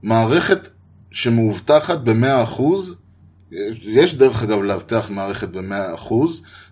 [0.02, 0.68] מערכת
[1.12, 2.62] שמאובטחת ב-100%,
[3.82, 6.14] יש דרך אגב לאבטח מערכת ב-100%,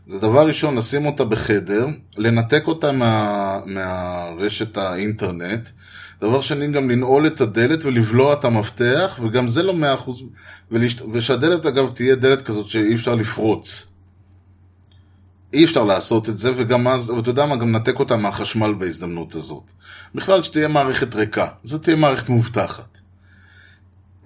[0.06, 1.86] זה דבר ראשון לשים אותה בחדר,
[2.18, 5.68] לנתק אותה מה, מהרשת האינטרנט,
[6.20, 9.74] דבר שני גם לנעול את הדלת ולבלוע את המפתח, וגם זה לא
[10.06, 10.10] 100%,
[10.70, 11.02] ולשת...
[11.12, 13.86] ושהדלת אגב תהיה דלת כזאת שאי אפשר לפרוץ.
[15.52, 19.34] אי אפשר לעשות את זה, וגם אז, ואתה יודע מה, גם נתק אותה מהחשמל בהזדמנות
[19.34, 19.70] הזאת.
[20.14, 22.99] בכלל שתהיה מערכת ריקה, זאת תהיה מערכת מאובטחת.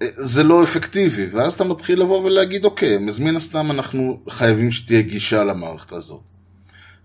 [0.03, 5.01] זה לא אפקטיבי, ואז אתה מתחיל לבוא ולהגיד, אוקיי, אז מן הסתם אנחנו חייבים שתהיה
[5.01, 6.21] גישה למערכת הזאת.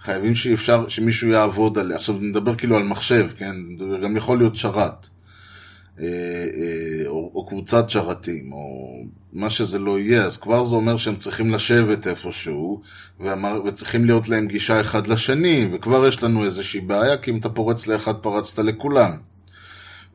[0.00, 1.96] חייבים שאפשר, שמישהו יעבוד עליה.
[1.96, 3.56] עכשיו נדבר כאילו על מחשב, כן?
[4.02, 5.08] גם יכול להיות שרת.
[6.00, 8.92] אה, אה, או, או קבוצת שרתים, או
[9.32, 12.80] מה שזה לא יהיה, אז כבר זה אומר שהם צריכים לשבת איפשהו,
[13.20, 17.48] ואמר, וצריכים להיות להם גישה אחד לשני, וכבר יש לנו איזושהי בעיה, כי אם אתה
[17.48, 19.29] פורץ לאחד פרצת לכולם.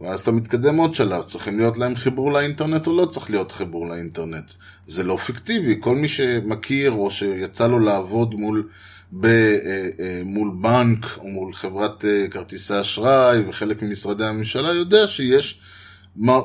[0.01, 3.87] ואז אתה מתקדם עוד שלב, צריכים להיות להם חיבור לאינטרנט או לא צריך להיות חיבור
[3.87, 4.51] לאינטרנט.
[4.85, 8.67] זה לא פיקטיבי, כל מי שמכיר או שיצא לו לעבוד מול,
[9.11, 15.07] ב, אה, אה, מול בנק או מול חברת אה, כרטיסי אשראי וחלק ממשרדי הממשלה יודע
[15.07, 15.61] שיש,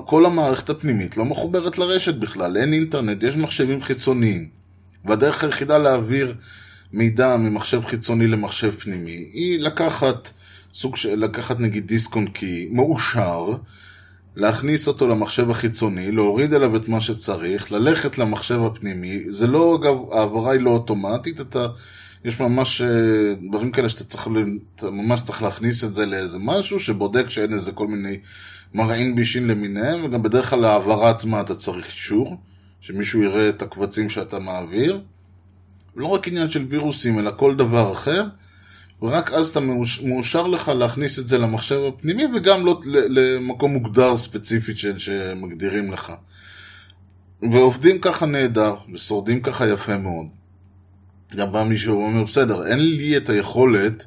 [0.05, 4.48] כל המערכת הפנימית לא מחוברת לרשת בכלל, אין אינטרנט, יש מחשבים חיצוניים.
[5.05, 6.34] והדרך היחידה להעביר
[6.92, 10.30] מידע ממחשב חיצוני למחשב פנימי היא לקחת
[10.75, 13.47] סוג של לקחת נגיד דיסק און קי מאושר,
[14.37, 19.97] להכניס אותו למחשב החיצוני, להוריד אליו את מה שצריך, ללכת למחשב הפנימי, זה לא, אגב,
[20.12, 21.66] העברה היא לא אוטומטית, אתה,
[22.25, 24.29] יש ממש אה, דברים כאלה שאתה צריך,
[24.77, 28.18] אתה ממש צריך להכניס את זה לאיזה משהו שבודק שאין איזה כל מיני
[28.75, 32.37] מרעין בישין למיניהם, וגם בדרך כלל להעברה עצמה אתה צריך אישור,
[32.81, 35.01] שמישהו יראה את הקבצים שאתה מעביר.
[35.97, 38.25] לא רק עניין של וירוסים, אלא כל דבר אחר.
[39.03, 39.61] ורק אז אתה
[40.03, 46.12] מאושר לך להכניס את זה למחשב הפנימי וגם לא למקום מוגדר ספציפית של, שמגדירים לך.
[47.53, 50.26] ועובדים ככה נהדר, ושורדים ככה יפה מאוד.
[51.36, 54.07] גם בא מישהו ואומר, בסדר, אין לי את היכולת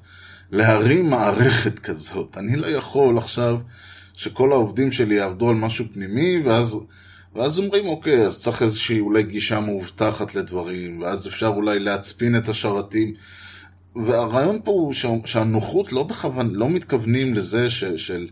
[0.51, 2.37] להרים מערכת כזאת.
[2.37, 3.57] אני לא יכול עכשיו
[4.13, 6.77] שכל העובדים שלי יעבדו על משהו פנימי, ואז,
[7.35, 12.49] ואז אומרים, אוקיי, אז צריך איזושהי אולי גישה מאובטחת לדברים, ואז אפשר אולי להצפין את
[12.49, 13.13] השרתים.
[13.95, 14.93] והרעיון פה הוא
[15.25, 18.27] שהנוחות לא בכוון, לא מתכוונים לזה ש, של...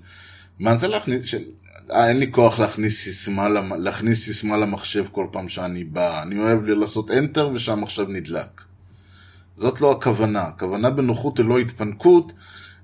[0.60, 1.26] מה זה להכניס...
[1.26, 1.44] של,
[1.92, 3.48] אה, אין לי כוח להכניס סיסמה,
[3.78, 6.24] להכניס סיסמה למחשב כל פעם שאני בא.
[6.24, 8.62] אני אוהב לי לעשות enter ושהמחשב נדלק.
[9.58, 10.42] זאת לא הכוונה.
[10.42, 12.32] הכוונה בנוחות היא לא התפנקות,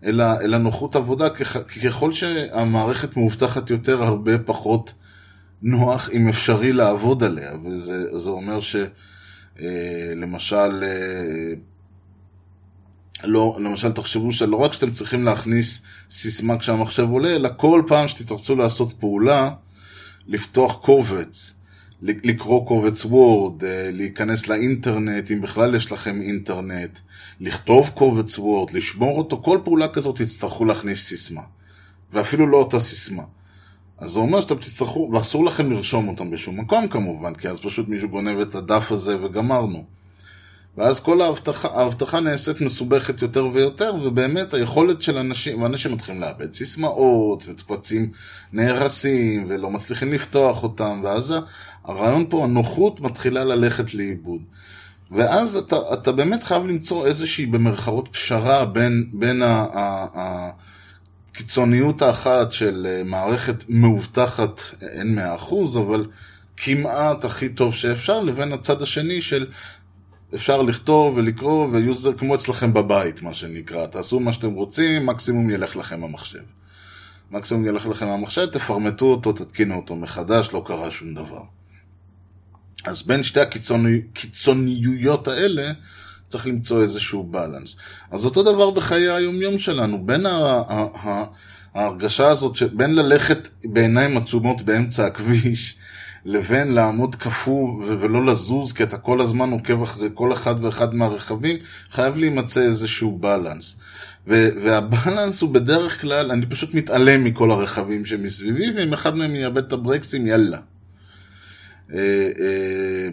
[0.03, 1.30] אלא, אלא נוחות עבודה,
[1.67, 4.93] כי ככל שהמערכת מאובטחת יותר, הרבה פחות
[5.61, 7.51] נוח, אם אפשרי, לעבוד עליה.
[7.65, 8.59] וזה אומר
[10.09, 10.84] שלמשל...
[10.84, 11.53] אה,
[13.24, 18.55] לא, למשל תחשבו שלא רק שאתם צריכים להכניס סיסמה כשהמחשב עולה, אלא כל פעם שתרצו
[18.55, 19.51] לעשות פעולה,
[20.28, 21.53] לפתוח קובץ,
[22.01, 26.99] לקרוא קובץ וורד, אה, להיכנס לאינטרנט, אם בכלל יש לכם אינטרנט,
[27.39, 31.41] לכתוב קובץ וורד, לשמור אותו, כל פעולה כזאת תצטרכו להכניס סיסמה.
[32.13, 33.24] ואפילו לא אותה סיסמה.
[33.97, 37.88] אז זה אומר שאתם תצטרכו, ואסור לכם לרשום אותם בשום מקום כמובן, כי אז פשוט
[37.88, 39.97] מישהו גונב את הדף הזה וגמרנו.
[40.78, 46.53] ואז כל ההבטחה, ההבטחה נעשית מסובכת יותר ויותר, ובאמת היכולת של אנשים, ואנשים מתחילים לאבד
[46.53, 48.11] סיסמאות, וקבצים
[48.53, 51.34] נהרסים, ולא מצליחים לפתוח אותם, ואז
[51.84, 54.41] הרעיון פה, הנוחות מתחילה ללכת לאיבוד.
[55.11, 60.49] ואז אתה, אתה באמת חייב למצוא איזושהי במרכאות פשרה בין, בין ה, ה, ה,
[61.38, 66.05] הקיצוניות האחת של אה, מערכת מאובטחת, אין מאה אחוז, אבל
[66.57, 69.47] כמעט הכי טוב שאפשר, לבין הצד השני של
[70.36, 73.86] אפשר לכתוב ולקרוא ו user כמו אצלכם בבית, מה שנקרא.
[73.86, 76.43] תעשו מה שאתם רוצים, מקסימום ילך לכם המחשב.
[77.32, 81.41] מקסימום ילך לכם המחשב, תפרמטו אותו, תתקינו אותו מחדש, לא קרה שום דבר.
[82.86, 85.71] אז בין שתי הקיצוניויות האלה,
[86.28, 87.75] צריך למצוא איזשהו בלנס.
[88.11, 90.25] אז אותו דבר בחיי היומיום שלנו, בין
[91.75, 95.78] ההרגשה הזאת, בין ללכת בעיניים עצומות באמצע הכביש,
[96.28, 101.55] לבין לעמוד קפוא ולא לזוז, כי אתה כל הזמן עוקב אחרי כל אחד ואחד מהרכבים,
[101.91, 103.75] חייב להימצא איזשהו בלנס.
[104.28, 109.73] והבלנס הוא בדרך כלל, אני פשוט מתעלם מכל הרכבים שמסביבי, ואם אחד מהם יאבד את
[109.73, 110.57] הברקסים, יאללה.
[111.93, 111.99] אה,
[112.39, 113.09] אה,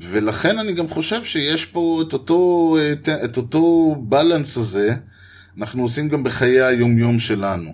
[0.00, 4.94] ולכן אני גם חושב שיש פה את אותו, את, את אותו בלנס הזה,
[5.58, 7.72] אנחנו עושים גם בחיי היומיום שלנו.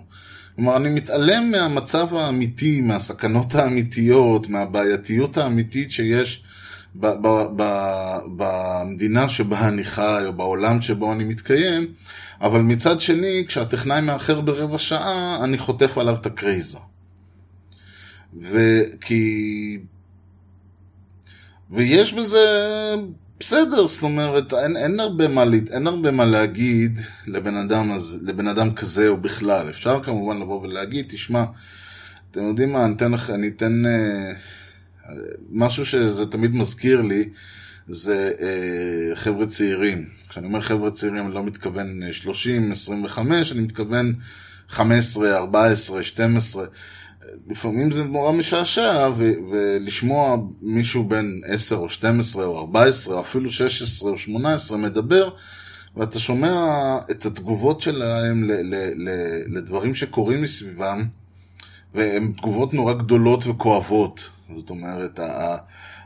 [0.57, 6.43] כלומר, אני מתעלם מהמצב האמיתי, מהסכנות האמיתיות, מהבעייתיות האמיתית שיש
[6.95, 11.87] ב- ב- ב- במדינה שבה אני חי, או בעולם שבו אני מתקיים,
[12.41, 16.77] אבל מצד שני, כשהטכנאי מאחר ברבע שעה, אני חוטף עליו את הקרייזה.
[18.41, 19.79] וכי...
[21.71, 22.45] ויש בזה
[23.39, 28.47] בסדר, זאת אומרת, אין, אין, הרבה מה, אין הרבה מה להגיד לבן אדם, אז, לבן
[28.47, 29.69] אדם כזה או בכלל.
[29.69, 31.43] אפשר כמובן לבוא ולהגיד, תשמע,
[32.31, 33.85] אתם יודעים מה, אני אתן אני אתן...
[33.85, 34.33] אה,
[35.51, 37.29] משהו שזה תמיד מזכיר לי,
[37.87, 40.09] זה אה, חבר'ה צעירים.
[40.29, 44.13] כשאני אומר חבר'ה צעירים, אני לא מתכוון 30, 25, אני מתכוון
[44.69, 46.65] 15, 14, 12.
[47.49, 53.51] לפעמים זה נורא משעשע, ו- ולשמוע מישהו בן 10 או 12 או 14 או אפילו
[53.51, 55.29] 16 או 18 מדבר,
[55.97, 56.55] ואתה שומע
[57.11, 61.05] את התגובות שלהם ל- ל- ל- לדברים שקורים מסביבם,
[61.95, 64.29] והן תגובות נורא גדולות וכואבות.
[64.55, 65.57] זאת אומרת, ה-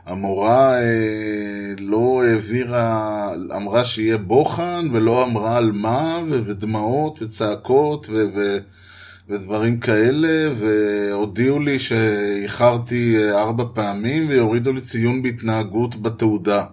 [0.06, 8.26] המורה אה, לא העבירה, אמרה שיהיה בוחן, ולא אמרה על מה, ו- ודמעות וצעקות ו-
[8.34, 8.58] ו-
[9.28, 16.64] ודברים כאלה, והודיעו לי שאיחרתי אה, ארבע פעמים, ויורידו לי ציון בהתנהגות בתעודה.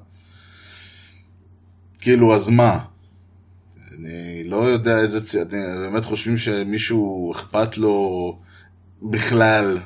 [2.01, 2.79] כאילו, אז מה?
[3.99, 8.37] אני לא יודע איזה ציון, אתם באמת חושבים שמישהו אכפת לו
[9.01, 9.79] בכלל,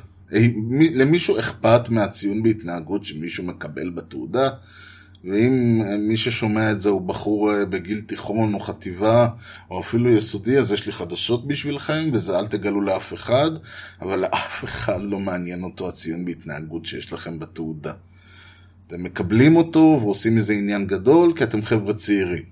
[0.56, 4.50] מי- למישהו אכפת מהציון בהתנהגות שמישהו מקבל בתעודה?
[5.24, 9.28] ואם אה, מי ששומע את זה הוא בחור אה, בגיל תיכון או חטיבה
[9.72, 13.52] או אפילו יסודי, אז יש לי חדשות בשבילכם, וזה אל תגלו לאף אחד,
[14.02, 17.94] אבל לאף אחד לא מעניין אותו הציון בהתנהגות שיש לכם בתעודה.
[18.88, 22.44] אתם מקבלים אותו ועושים מזה עניין גדול, כי אתם חבר'ה צעירים.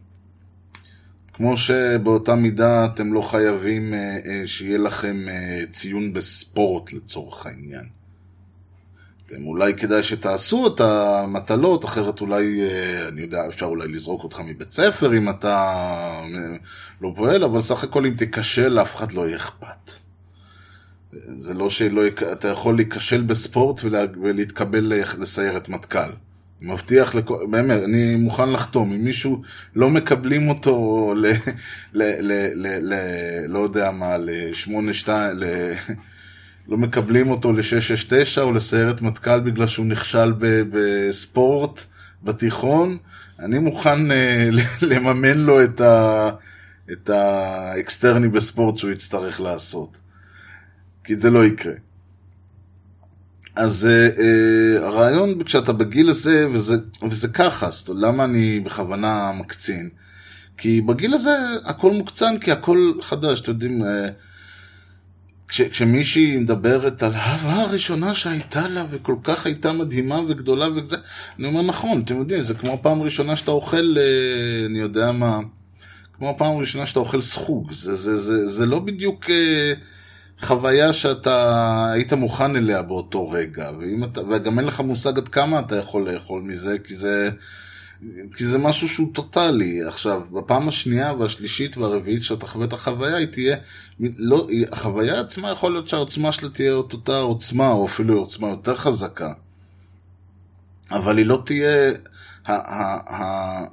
[1.33, 5.25] כמו שבאותה מידה אתם לא חייבים אה, שיהיה לכם
[5.71, 8.00] ציון בספורט לצורך העניין.
[9.31, 14.39] אתם אולי כדאי שתעשו את המטלות, אחרת אולי, אה, אני יודע, אפשר אולי לזרוק אותך
[14.39, 15.55] מבית ספר אם אתה
[16.35, 16.55] אה,
[17.01, 19.91] לא פועל, אבל סך הכל אם תיכשל, לאף אחד לא יהיה אכפת.
[21.39, 22.01] זה לא שלא,
[22.31, 26.09] אתה יכול להיכשל בספורט ולה, ולהתקבל לסיירת מטכ"ל.
[26.61, 28.91] מבטיח, לכל, באמת, אני מוכן לחתום.
[28.91, 29.41] אם מישהו
[29.75, 31.25] לא מקבלים אותו ל...
[31.93, 32.95] ל, ל, ל, ל
[33.47, 35.43] לא יודע מה, לשמונה שתיים, ל...
[36.71, 40.33] לא מקבלים אותו ל-669 או לסיירת מטכ"ל בגלל שהוא נכשל
[40.71, 41.85] בספורט
[42.23, 42.97] בתיכון,
[43.39, 44.49] אני מוכן אה,
[44.81, 46.29] לממן לו את, ה...
[46.91, 49.97] את האקסטרני בספורט שהוא יצטרך לעשות.
[51.03, 51.73] כי זה לא יקרה.
[53.55, 56.75] אז אה, אה, הרעיון כשאתה בגיל הזה, וזה,
[57.09, 59.89] וזה ככה, אז למה אני בכוונה מקצין?
[60.57, 63.85] כי בגיל הזה הכל מוקצן, כי הכל חדש, אתם יודעים, uh,
[65.51, 70.97] כש, כשמישהי מדברת על האהבה הראשונה שהייתה לה, וכל כך הייתה מדהימה וגדולה וזה,
[71.39, 75.39] אני אומר נכון, אתם יודעים, זה כמו הפעם הראשונה שאתה אוכל, uh, אני יודע מה,
[76.13, 79.25] כמו הפעם הראשונה שאתה אוכל סחוג, זה, זה, זה, זה לא בדיוק...
[79.25, 79.29] Uh,
[80.41, 83.71] חוויה שאתה היית מוכן אליה באותו רגע,
[84.03, 87.29] אתה, וגם אין לך מושג עד כמה אתה יכול לאכול מזה, כי זה,
[88.35, 89.83] כי זה משהו שהוא טוטאלי.
[89.83, 93.57] עכשיו, בפעם השנייה והשלישית והרביעית שאתה חווה את החוויה, היא תהיה,
[93.99, 98.75] לא, החוויה עצמה יכול להיות שהעוצמה שלה תהיה את אותה עוצמה, או אפילו עוצמה יותר
[98.75, 99.33] חזקה,
[100.91, 101.91] אבל היא לא תהיה,
[102.45, 103.65] ה, ה, ה,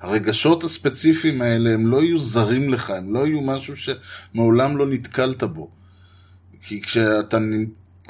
[0.00, 5.42] הרגשות הספציפיים האלה הם לא יהיו זרים לך, הם לא יהיו משהו שמעולם לא נתקלת
[5.42, 5.70] בו.
[6.64, 7.38] כי כשאתה,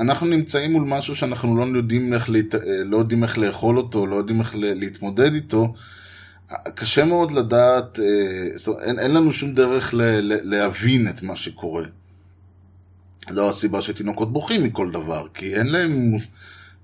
[0.00, 2.54] אנחנו נמצאים מול משהו שאנחנו לא יודעים איך, להת...
[2.84, 5.74] לא יודעים איך לאכול אותו, לא יודעים איך להתמודד איתו,
[6.74, 7.98] קשה מאוד לדעת,
[8.54, 10.00] זאת אומרת, אין, אין לנו שום דרך ל...
[10.22, 11.84] להבין את מה שקורה.
[13.30, 16.12] זו הסיבה שתינוקות בוכים מכל דבר, כי אין להם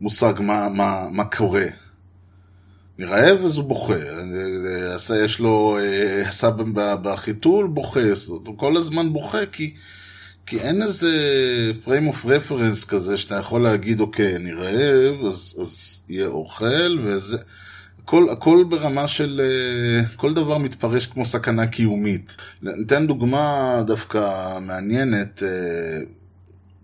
[0.01, 1.67] מושג מה, מה, מה קורה.
[2.99, 3.95] מרעב אז הוא בוכה,
[5.25, 5.79] יש לו,
[6.25, 6.51] עשה
[7.03, 8.01] בחיתול, בוכה,
[8.57, 9.75] כל הזמן בוכה כי,
[10.49, 11.13] כי אין איזה
[11.85, 17.39] frame of reference כזה שאתה יכול להגיד, אוקיי, אני רעב, אז, אז יהיה אוכל, וזה,
[18.03, 19.41] הכל, הכל ברמה של,
[20.17, 22.37] כל דבר מתפרש כמו סכנה קיומית.
[22.63, 25.43] ניתן דוגמה דווקא מעניינת,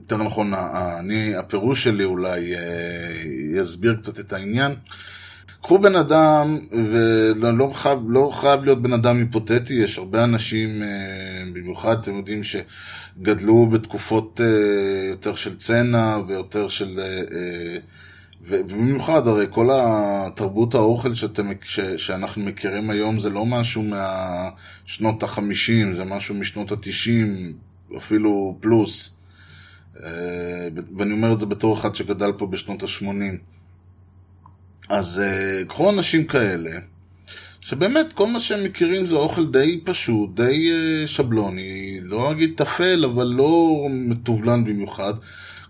[0.00, 0.52] יותר נכון,
[0.98, 2.54] אני, הפירוש שלי אולי
[3.54, 4.72] יסביר קצת את העניין.
[5.62, 10.82] קחו בן אדם, ולא לא חייב, לא חייב להיות בן אדם היפותטי, יש הרבה אנשים,
[11.52, 12.42] במיוחד אתם יודעים
[13.18, 14.40] שגדלו בתקופות
[15.10, 17.00] יותר של צנע ויותר של...
[18.46, 25.92] ובמיוחד הרי כל התרבות האוכל שאתם, ש, שאנחנו מכירים היום זה לא משהו מהשנות החמישים,
[25.92, 27.52] זה משהו משנות התשעים,
[27.96, 29.16] אפילו פלוס.
[30.98, 33.38] ואני אומר את זה בתור אחד שגדל פה בשנות השמונים.
[34.88, 35.22] אז
[35.68, 36.70] קחו אנשים כאלה,
[37.64, 43.04] שבאמת כל מה שהם מכירים זה אוכל די פשוט, די uh, שבלוני, לא אגיד טפל,
[43.04, 45.14] אבל לא מתובלן במיוחד.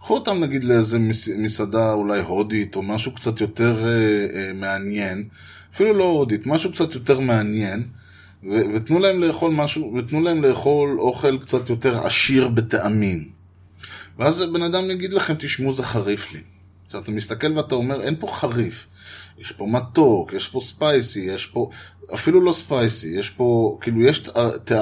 [0.00, 5.24] קחו אותם נגיד לאיזה מס, מסעדה אולי הודית, או משהו קצת יותר uh, uh, מעניין,
[5.74, 7.82] אפילו לא הודית, משהו קצת יותר מעניין,
[8.44, 13.28] ו- ותנו להם לאכול משהו, ותנו להם לאכול אוכל קצת יותר עשיר בטעמים.
[14.18, 16.40] ואז בן אדם יגיד לכם, תשמעו, זה חריף לי.
[16.94, 18.86] עכשיו אתה מסתכל ואתה אומר, אין פה חריף.
[19.38, 21.70] יש פה מתוק, יש פה ספייסי, יש פה,
[22.14, 24.30] אפילו לא ספייסי, יש פה, כאילו, יש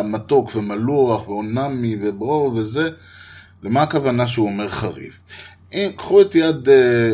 [0.04, 2.90] מתוק ומלוח ואונמי וברור וזה.
[3.62, 5.20] למה הכוונה שהוא אומר חריף?
[5.72, 6.68] אם, קחו את יד,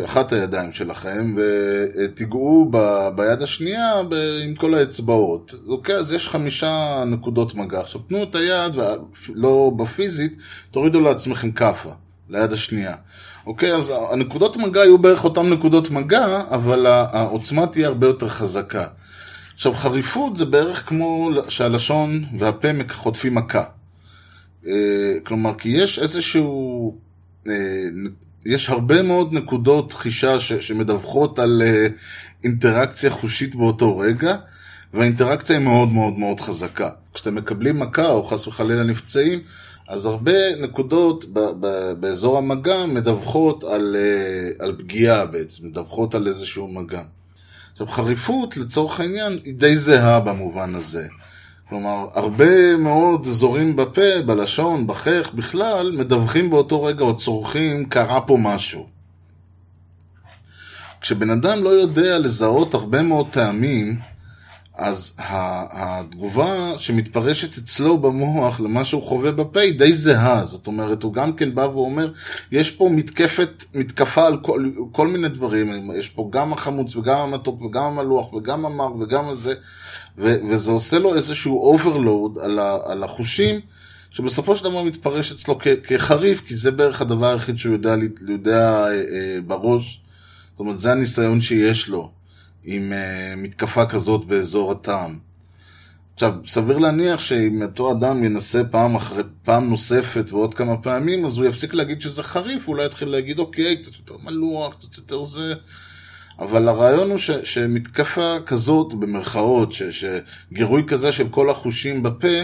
[0.04, 5.54] אחת הידיים שלכם ותיגעו ב, ביד השנייה ב, עם כל האצבעות.
[5.66, 7.80] אוקיי, אז יש חמישה נקודות מגע.
[7.80, 8.72] עכשיו תנו את היד,
[9.34, 10.36] לא בפיזית,
[10.70, 11.90] תורידו לעצמכם כאפה.
[12.30, 12.94] ליד השנייה.
[13.48, 18.86] אוקיי, אז הנקודות מגע יהיו בערך אותן נקודות מגע, אבל העוצמה תהיה הרבה יותר חזקה.
[19.54, 23.64] עכשיו, חריפות זה בערך כמו שהלשון והפה חוטפים מכה.
[24.66, 24.72] אה,
[25.24, 26.98] כלומר, כי יש איזשהו...
[27.48, 27.54] אה,
[28.46, 31.86] יש הרבה מאוד נקודות חישה שמדווחות על אה,
[32.44, 34.36] אינטראקציה חושית באותו רגע,
[34.94, 36.90] והאינטראקציה היא מאוד מאוד מאוד חזקה.
[37.14, 39.40] כשאתם מקבלים מכה או חס וחלילה נפצעים,
[39.88, 41.24] אז הרבה נקודות
[42.00, 43.96] באזור המגע מדווחות על,
[44.58, 47.02] על פגיעה בעצם, מדווחות על איזשהו מגע.
[47.72, 51.08] עכשיו, חריפות לצורך העניין היא די זהה במובן הזה.
[51.68, 58.36] כלומר, הרבה מאוד אזורים בפה, בלשון, בחייך בכלל, מדווחים באותו רגע או צורכים, קרה פה
[58.40, 58.86] משהו.
[61.00, 63.98] כשבן אדם לא יודע לזהות הרבה מאוד טעמים,
[64.78, 70.44] אז התגובה שמתפרשת אצלו במוח למה שהוא חווה בפה היא די זהה.
[70.44, 72.12] זאת אומרת, הוא גם כן בא ואומר,
[72.52, 75.90] יש פה מתקפת, מתקפה על כל, כל מיני דברים.
[75.98, 79.54] יש פה גם החמוץ וגם המתוק וגם המלוח וגם המר וגם הזה,
[80.18, 83.60] ו, וזה עושה לו איזשהו overload על, על החושים.
[84.10, 87.94] שבסופו של דבר מתפרש אצלו כ- כחריף, כי זה בערך הדבר היחיד שהוא יודע,
[88.28, 90.00] יודע אה, אה, בראש.
[90.50, 92.17] זאת אומרת, זה הניסיון שיש לו.
[92.64, 95.18] עם uh, מתקפה כזאת באזור הטעם.
[96.14, 101.38] עכשיו, סביר להניח שאם אותו אדם ינסה פעם, אחרי, פעם נוספת ועוד כמה פעמים, אז
[101.38, 105.54] הוא יפסיק להגיד שזה חריף, אולי יתחיל להגיד, אוקיי, קצת יותר מלוח, קצת יותר זה.
[106.38, 112.42] אבל הרעיון הוא ש, שמתקפה כזאת, במרכאות, ש, שגירוי כזה של כל החושים בפה,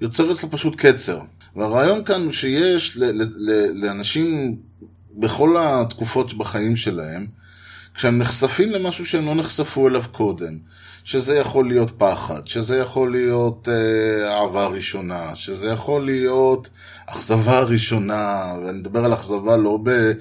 [0.00, 1.20] יוצר אצלו פשוט קצר.
[1.56, 4.56] והרעיון כאן הוא שיש ל, ל, ל, לאנשים
[5.14, 7.26] בכל התקופות בחיים שלהם,
[7.96, 10.58] כשהם נחשפים למשהו שהם לא נחשפו אליו קודם,
[11.04, 16.68] שזה יכול להיות פחד, שזה יכול להיות אה, אהבה ראשונה, שזה יכול להיות
[17.06, 20.12] אכזבה ראשונה, ואני מדבר על אכזבה לא ב...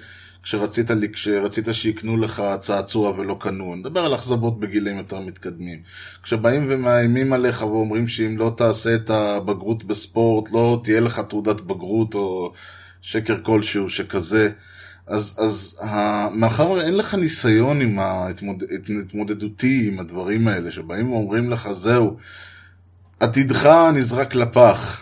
[0.44, 5.80] כשרצית, כשרצית שיקנו לך צעצוע ולא קנו, אני מדבר על אכזבות בגילים יותר מתקדמים.
[6.24, 12.14] כשבאים ומאיימים עליך ואומרים שאם לא תעשה את הבגרות בספורט, לא תהיה לך תעודת בגרות
[12.16, 12.54] או
[13.02, 14.50] שקר כלשהו שכזה.
[15.08, 15.80] אז, אז
[16.32, 22.18] מאחר אין לך ניסיון עם ההתמודדותי עם הדברים האלה, שבאים ואומרים לך, זהו,
[23.20, 25.02] עתידך נזרק לפח.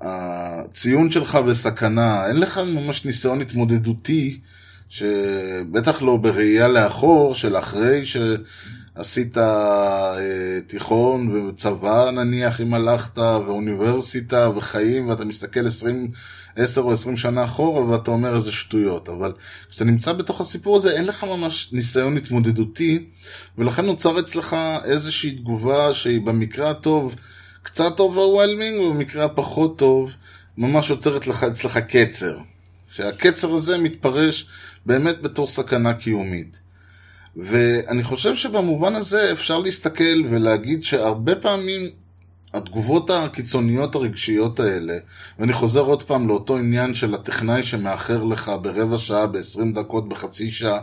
[0.00, 4.40] הציון שלך בסכנה, אין לך ממש ניסיון התמודדותי,
[4.88, 10.16] שבטח לא בראייה לאחור, של אחרי שעשית אה,
[10.66, 16.10] תיכון וצבא נניח, אם הלכת, ואוניברסיטה וחיים, ואתה מסתכל עשרים...
[16.56, 19.32] 10 או 20 שנה אחורה ואתה אומר איזה שטויות, אבל
[19.68, 23.04] כשאתה נמצא בתוך הסיפור הזה אין לך ממש ניסיון התמודדותי,
[23.58, 27.14] ולכן נוצר אצלך איזושהי תגובה שהיא במקרה הטוב
[27.62, 30.12] קצת overwhelming, ובמקרה הפחות טוב
[30.58, 32.38] ממש יוצרת לך אצלך קצר.
[32.90, 34.46] שהקצר הזה מתפרש
[34.86, 36.60] באמת בתור סכנה קיומית.
[37.36, 41.90] ואני חושב שבמובן הזה אפשר להסתכל ולהגיד שהרבה פעמים
[42.54, 44.98] התגובות הקיצוניות הרגשיות האלה,
[45.38, 50.50] ואני חוזר עוד פעם לאותו עניין של הטכנאי שמאחר לך ברבע שעה, ב-20 דקות, בחצי
[50.50, 50.80] שעה,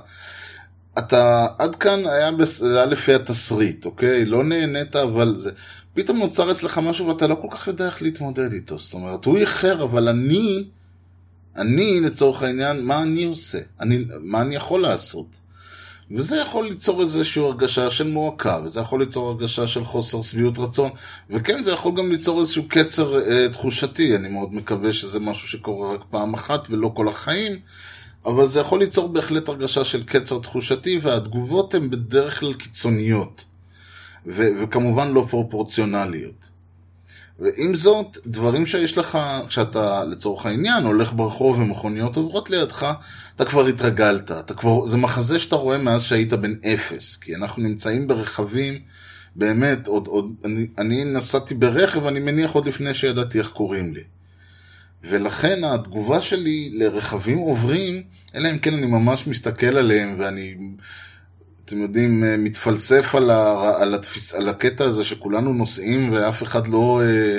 [0.98, 2.64] אתה עד כאן היה, בס...
[2.64, 4.26] היה לפי התסריט, אוקיי?
[4.26, 5.52] לא נהנית, אבל זה...
[5.94, 8.78] פתאום נוצר אצלך משהו ואתה לא כל כך יודע איך להתמודד איתו.
[8.78, 10.66] זאת אומרת, הוא איחר, אבל אני,
[11.56, 13.60] אני לצורך העניין, מה אני עושה?
[13.80, 15.26] אני, מה אני יכול לעשות?
[16.16, 20.90] וזה יכול ליצור איזושהי הרגשה של מועקה, וזה יכול ליצור הרגשה של חוסר שביעות רצון,
[21.30, 25.94] וכן, זה יכול גם ליצור איזשהו קצר אה, תחושתי, אני מאוד מקווה שזה משהו שקורה
[25.94, 27.60] רק פעם אחת ולא כל החיים,
[28.26, 33.46] אבל זה יכול ליצור בהחלט הרגשה של קצר תחושתי, והתגובות הן בדרך כלל קיצוניות,
[34.26, 36.51] ו- וכמובן לא פרופורציונליות.
[37.42, 39.18] ועם זאת, דברים שיש לך,
[39.48, 42.94] כשאתה לצורך העניין הולך ברחוב ומכוניות עוברות לידך,
[43.36, 47.64] אתה כבר התרגלת, אתה כבר, זה מחזה שאתה רואה מאז שהיית בן אפס, כי אנחנו
[47.64, 48.80] נמצאים ברכבים,
[49.36, 54.04] באמת, עוד, עוד, אני, אני נסעתי ברכב, אני מניח עוד לפני שידעתי איך קוראים לי.
[55.04, 58.04] ולכן התגובה שלי לרכבים עוברים,
[58.36, 60.56] אלא אם כן אני ממש מסתכל עליהם ואני
[61.72, 66.68] אתם יודעים, אה, מתפלסף על, ה, על, התפיס, על הקטע הזה שכולנו נוסעים ואף אחד
[66.68, 67.02] לא...
[67.04, 67.38] אה,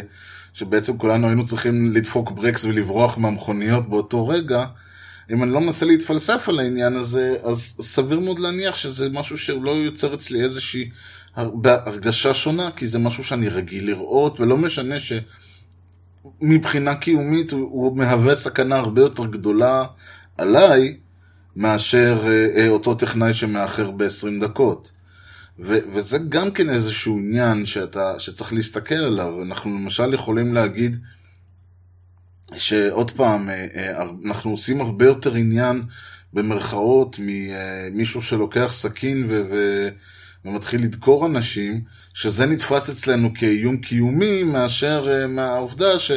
[0.53, 4.66] שבעצם כולנו היינו צריכים לדפוק ברקס ולברוח מהמכוניות באותו רגע.
[5.30, 9.70] אם אני לא מנסה להתפלסף על העניין הזה, אז סביר מאוד להניח שזה משהו שלא
[9.70, 10.91] יוצר אצלי איזושהי
[11.37, 14.95] הרגשה שונה, כי זה משהו שאני רגיל לראות, ולא משנה
[16.43, 19.85] שמבחינה קיומית הוא, הוא מהווה סכנה הרבה יותר גדולה
[20.39, 20.97] עליי,
[21.57, 24.92] מאשר אה, אה, אותו טכנאי שמאחר ב-20 דקות.
[25.59, 29.42] ו- וזה גם כן איזשהו עניין שאתה, שצריך להסתכל עליו.
[29.42, 30.96] אנחנו למשל יכולים להגיד,
[32.53, 35.82] שעוד פעם, אה, אה, אנחנו עושים הרבה יותר עניין
[36.32, 39.88] במרכאות ממישהו שלוקח סכין ו- ו-
[40.44, 41.80] ומתחיל לדקור אנשים,
[42.14, 46.12] שזה נתפס אצלנו כאיום קיומי מאשר אה, מהעובדה ש-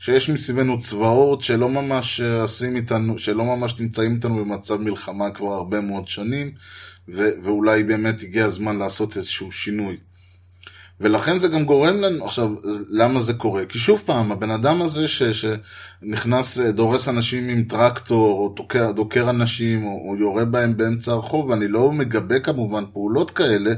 [0.00, 5.52] שיש מסביבנו צבאות שלא ממש אה, עושים איתנו, שלא ממש נמצאים איתנו במצב מלחמה כבר
[5.52, 6.52] הרבה מאוד שנים,
[7.08, 9.96] ו- ואולי באמת הגיע הזמן לעשות איזשהו שינוי.
[11.00, 12.50] ולכן זה גם גורם לנו, עכשיו,
[12.90, 13.64] למה זה קורה?
[13.64, 18.92] כי שוב פעם, הבן אדם הזה ש, שנכנס, אה, דורס אנשים עם טרקטור, או דוקר,
[18.92, 23.70] דוקר אנשים, או, או יורה בהם באמצע הרחוב, ואני לא מגבה כמובן פעולות כאלה,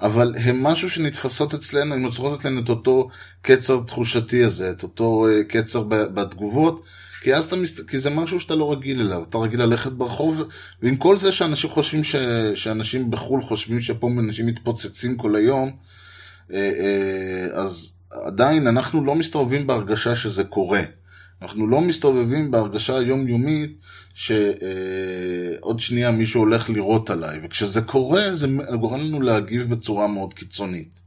[0.00, 3.08] אבל הם משהו שנתפסות אצלנו, הן יוצרות אצלנו את אותו
[3.42, 6.82] קצר תחושתי הזה, את אותו uh, קצר בתגובות,
[7.22, 7.90] כי אז אתה מסת...
[7.90, 10.42] כי זה משהו שאתה לא רגיל אליו, אתה רגיל ללכת ברחוב,
[10.82, 12.16] ועם כל זה שאנשים חושבים, ש...
[12.54, 15.76] שאנשים בחו"ל חושבים שפה אנשים מתפוצצים כל היום,
[16.52, 20.82] אה, אה, אז עדיין אנחנו לא מסתובבים בהרגשה שזה קורה.
[21.42, 23.76] אנחנו לא מסתובבים בהרגשה היומיומית
[24.14, 28.46] שעוד שנייה מישהו הולך לירות עליי, וכשזה קורה זה
[28.80, 31.00] גורם לנו להגיב בצורה מאוד קיצונית.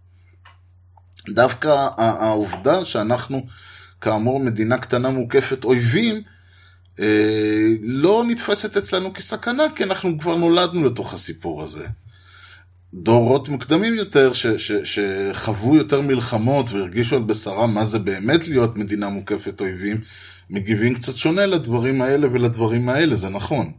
[1.29, 3.45] דווקא העובדה שאנחנו
[4.01, 6.21] כאמור מדינה קטנה מוקפת אויבים,
[6.99, 11.87] אה, לא נתפסת אצלנו כסכנה, כי אנחנו כבר נולדנו לתוך הסיפור הזה.
[12.93, 18.77] דורות מוקדמים יותר, ש, ש, שחוו יותר מלחמות והרגישו על בשרם מה זה באמת להיות
[18.77, 20.01] מדינה מוקפת אויבים,
[20.49, 23.71] מגיבים קצת שונה לדברים האלה ולדברים האלה, זה נכון.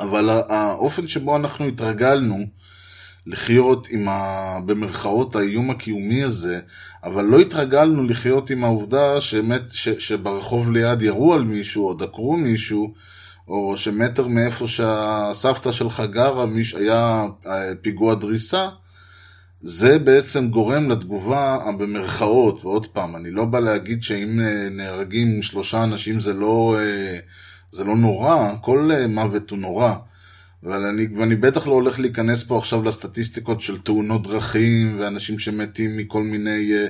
[0.00, 2.46] אבל האופן שבו אנחנו התרגלנו
[3.26, 4.58] לחיות עם ה...
[4.66, 6.60] במרכאות האיום הקיומי הזה,
[7.04, 12.36] אבל לא התרגלנו לחיות עם העובדה שמת, ש, שברחוב ליד ירו על מישהו או דקרו
[12.36, 12.94] מישהו,
[13.48, 16.44] או שמטר מאיפה שהסבתא שלך גרה
[16.76, 18.68] היה אה, פיגוע דריסה,
[19.62, 25.84] זה בעצם גורם לתגובה במרכאות, ועוד פעם, אני לא בא להגיד שאם אה, נהרגים שלושה
[25.84, 27.18] אנשים זה לא, אה,
[27.72, 29.94] זה לא נורא, כל מוות הוא נורא,
[30.64, 35.96] אבל אני, ואני בטח לא הולך להיכנס פה עכשיו לסטטיסטיקות של תאונות דרכים ואנשים שמתים
[35.96, 36.86] מכל מיני אה,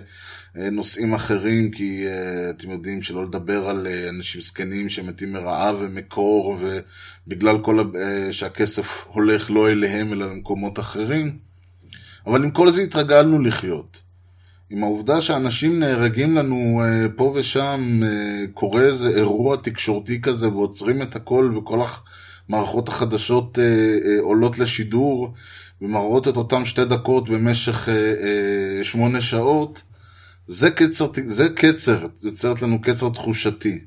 [0.55, 6.57] נושאים אחרים, כי אה, אתם יודעים שלא לדבר על אה, אנשים זקנים שמתים מרעב ומקור,
[7.27, 7.85] ובגלל כל
[8.31, 11.39] שהכסף הולך לא אליהם אלא למקומות אחרים.
[12.27, 14.01] אבל עם כל זה התרגלנו לחיות.
[14.71, 16.83] עם העובדה שאנשים נהרגים לנו
[17.17, 18.01] פה ושם,
[18.55, 21.81] קורה איזה אירוע תקשורתי כזה ועוצרים את הכל וכל
[22.49, 23.59] המערכות החדשות
[24.21, 25.35] עולות לשידור
[25.83, 27.89] ומראות את אותם שתי דקות במשך
[28.83, 29.83] שמונה שעות,
[30.49, 33.79] זה קצר, זה קצר, יוצרת לנו קצר תחושתי.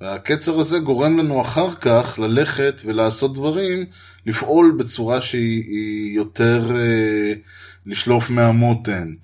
[0.00, 3.84] והקצר הזה גורם לנו אחר כך ללכת ולעשות דברים,
[4.26, 7.32] לפעול בצורה שהיא יותר אה,
[7.86, 9.14] לשלוף מהמותן,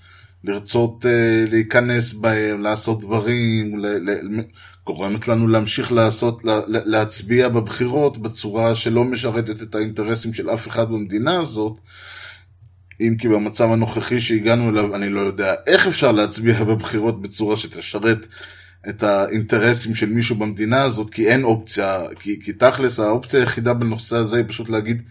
[0.44, 4.42] לרצות אה, להיכנס בהם, לעשות דברים, ל, ל,
[4.86, 10.88] גורמת לנו להמשיך לעשות, לה, להצביע בבחירות בצורה שלא משרתת את האינטרסים של אף אחד
[10.88, 11.78] במדינה הזאת,
[13.00, 18.26] אם כי במצב הנוכחי שהגענו אליו, אני לא יודע איך אפשר להצביע בבחירות בצורה שתשרת
[18.88, 24.16] את האינטרסים של מישהו במדינה הזאת, כי אין אופציה, כי, כי תכלס האופציה היחידה בנושא
[24.16, 25.02] הזה היא פשוט להגיד,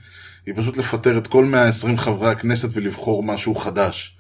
[0.46, 4.18] היא פשוט לפטר את כל 120 חברי הכנסת ולבחור משהו חדש.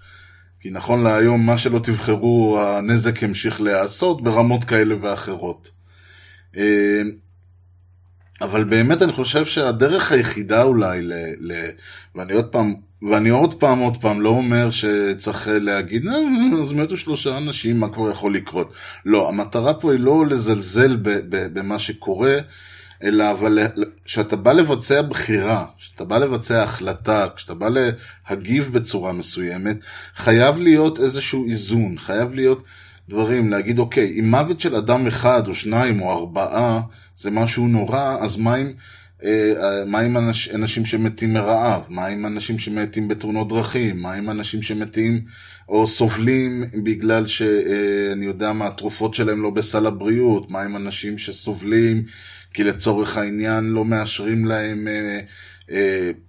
[0.59, 5.71] כי נכון להיום, מה שלא תבחרו, הנזק ימשיך להיעשות ברמות כאלה ואחרות.
[8.41, 11.69] אה, אבל באמת אני חושב שהדרך היחידה אולי, ל, ל,
[12.15, 16.17] ואני עוד פעם ואני עוד פעם, עוד פעם, לא אומר שצריך להגיד, אה,
[16.63, 18.73] אז מתו שלושה אנשים, מה כבר יכול לקרות?
[19.05, 20.97] לא, המטרה פה היא לא לזלזל
[21.29, 22.37] במה שקורה,
[23.03, 23.59] אלא אבל
[24.05, 27.69] כשאתה בא לבצע בחירה, כשאתה בא לבצע החלטה, כשאתה בא
[28.29, 29.77] להגיב בצורה מסוימת,
[30.15, 32.63] חייב להיות איזשהו איזון, חייב להיות
[33.09, 36.81] דברים, להגיד, אוקיי, אם מוות של אדם אחד או שניים או ארבעה
[37.17, 38.71] זה משהו נורא, אז מה אם...
[39.23, 40.17] אה, אה, מה עם
[40.53, 41.85] אנשים שמתים מרעב?
[41.89, 44.01] מה עם אנשים שמתים בתאונות דרכים?
[44.01, 45.21] מה עם אנשים שמתים
[45.69, 50.51] או סובלים בגלל שאני אה, יודע מה, התרופות שלהם לא בסל הבריאות?
[50.51, 52.03] מה עם אנשים שסובלים
[52.53, 54.87] כי לצורך העניין לא מאשרים להם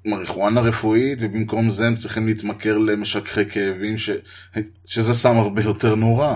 [0.05, 4.11] מריחואנה רפואית ובמקום זה הם צריכים להתמכר למשככי כאבים ש...
[4.87, 6.35] שזה סם הרבה יותר נורא,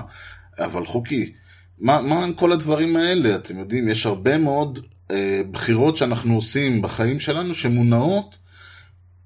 [0.58, 1.32] אבל חוקי.
[1.78, 3.36] מה, מה כל הדברים האלה?
[3.36, 8.36] אתם יודעים, יש הרבה מאוד אה, בחירות שאנחנו עושים בחיים שלנו שמונעות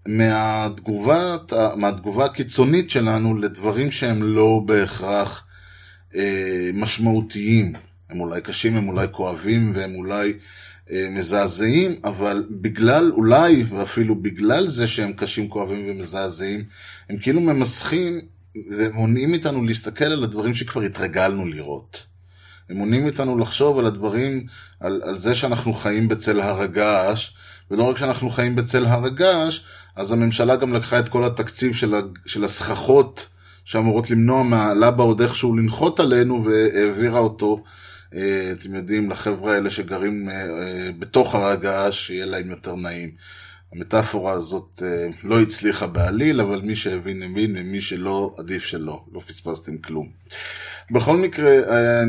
[0.08, 1.36] מהתגובה,
[1.76, 5.46] מהתגובה הקיצונית שלנו לדברים שהם לא בהכרח
[6.14, 7.72] אה, משמעותיים.
[8.10, 10.36] הם אולי קשים, הם אולי כואבים והם אולי אה,
[10.90, 16.64] מזעזעים, אבל בגלל, אולי ואפילו בגלל זה שהם קשים, כואבים ומזעזעים,
[17.10, 18.20] הם כאילו ממסכים
[18.70, 22.06] ומונעים מאיתנו להסתכל על הדברים שכבר התרגלנו לראות.
[22.70, 24.46] הם מונעים מאיתנו לחשוב על הדברים,
[24.80, 27.32] על, על זה שאנחנו חיים בצל הר הגעש,
[27.70, 29.60] ולא רק שאנחנו חיים בצל הר הגעש,
[29.96, 31.94] אז הממשלה גם לקחה את כל התקציב של,
[32.26, 33.26] של הסככות
[33.64, 37.70] שאמורות למנוע מהלבה עוד איכשהו לנחות עלינו, והעבירה אותו, אה,
[38.52, 43.10] אתם יודעים, לחבר'ה האלה שגרים אה, אה, בתוך הר הגעש, שיהיה להם יותר נעים.
[43.72, 49.04] המטאפורה הזאת אה, לא הצליחה בעליל, אבל מי שהבין הבין, ומי שלא, עדיף שלא.
[49.12, 50.08] לא פספסתם כלום.
[50.90, 52.02] בכל מקרה, אה,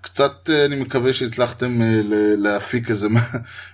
[0.00, 1.80] קצת אה, אני מקווה שהצלחתם
[2.36, 3.08] להפיק איזה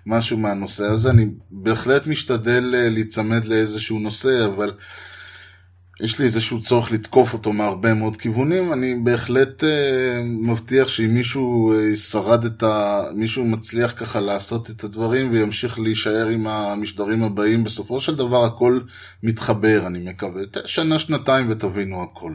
[0.06, 1.10] משהו מהנושא הזה.
[1.10, 4.72] אני בהחלט משתדל להיצמד לאיזשהו נושא, אבל
[6.02, 11.74] יש לי איזשהו צורך לתקוף אותו מהרבה מאוד כיוונים, אני בהחלט אה, מבטיח שאם מישהו
[11.74, 13.02] אה, שרד את ה...
[13.14, 18.80] מישהו מצליח ככה לעשות את הדברים וימשיך להישאר עם המשדרים הבאים, בסופו של דבר הכל
[19.22, 20.42] מתחבר, אני מקווה.
[20.66, 22.34] שנה, שנתיים ותבינו הכל.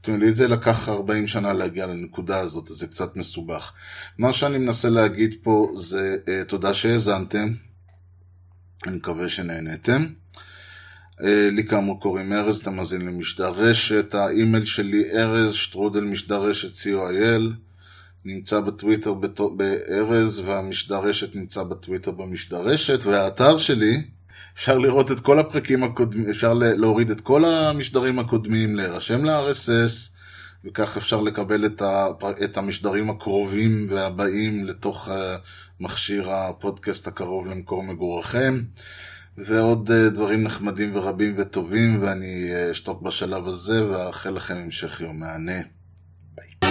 [0.00, 3.72] אתם יודעים, זה לקח 40 שנה להגיע לנקודה הזאת, אז זה קצת מסובך.
[4.18, 7.48] מה שאני מנסה להגיד פה זה אה, תודה שהאזנתם,
[8.86, 10.06] אני מקווה שנהנתם.
[11.24, 16.74] אה, לי כאמור קוראים ארז, אתה מאזין למשדר רשת, האימייל שלי ארז, שטרודל משדר רשת
[16.74, 17.42] co.il,
[18.24, 19.14] נמצא בטוויטר
[19.56, 24.02] בארז, והמשדר רשת נמצא בטוויטר במשדר רשת, והאתר שלי,
[24.56, 30.16] אפשר לראות את כל הפרקים הקודמים, אפשר להוריד את כל המשדרים הקודמים, להירשם ל-RSS,
[30.64, 32.06] וכך אפשר לקבל את, ה,
[32.44, 35.36] את המשדרים הקרובים והבאים לתוך אה,
[35.80, 38.62] מכשיר הפודקאסט הקרוב למקור מגוריכם.
[39.38, 45.20] ועוד אה, דברים נחמדים ורבים וטובים, ואני אה, אשתוק בשלב הזה, ואאחל לכם המשך יום
[45.20, 45.60] מהנה.
[46.34, 46.66] ביי.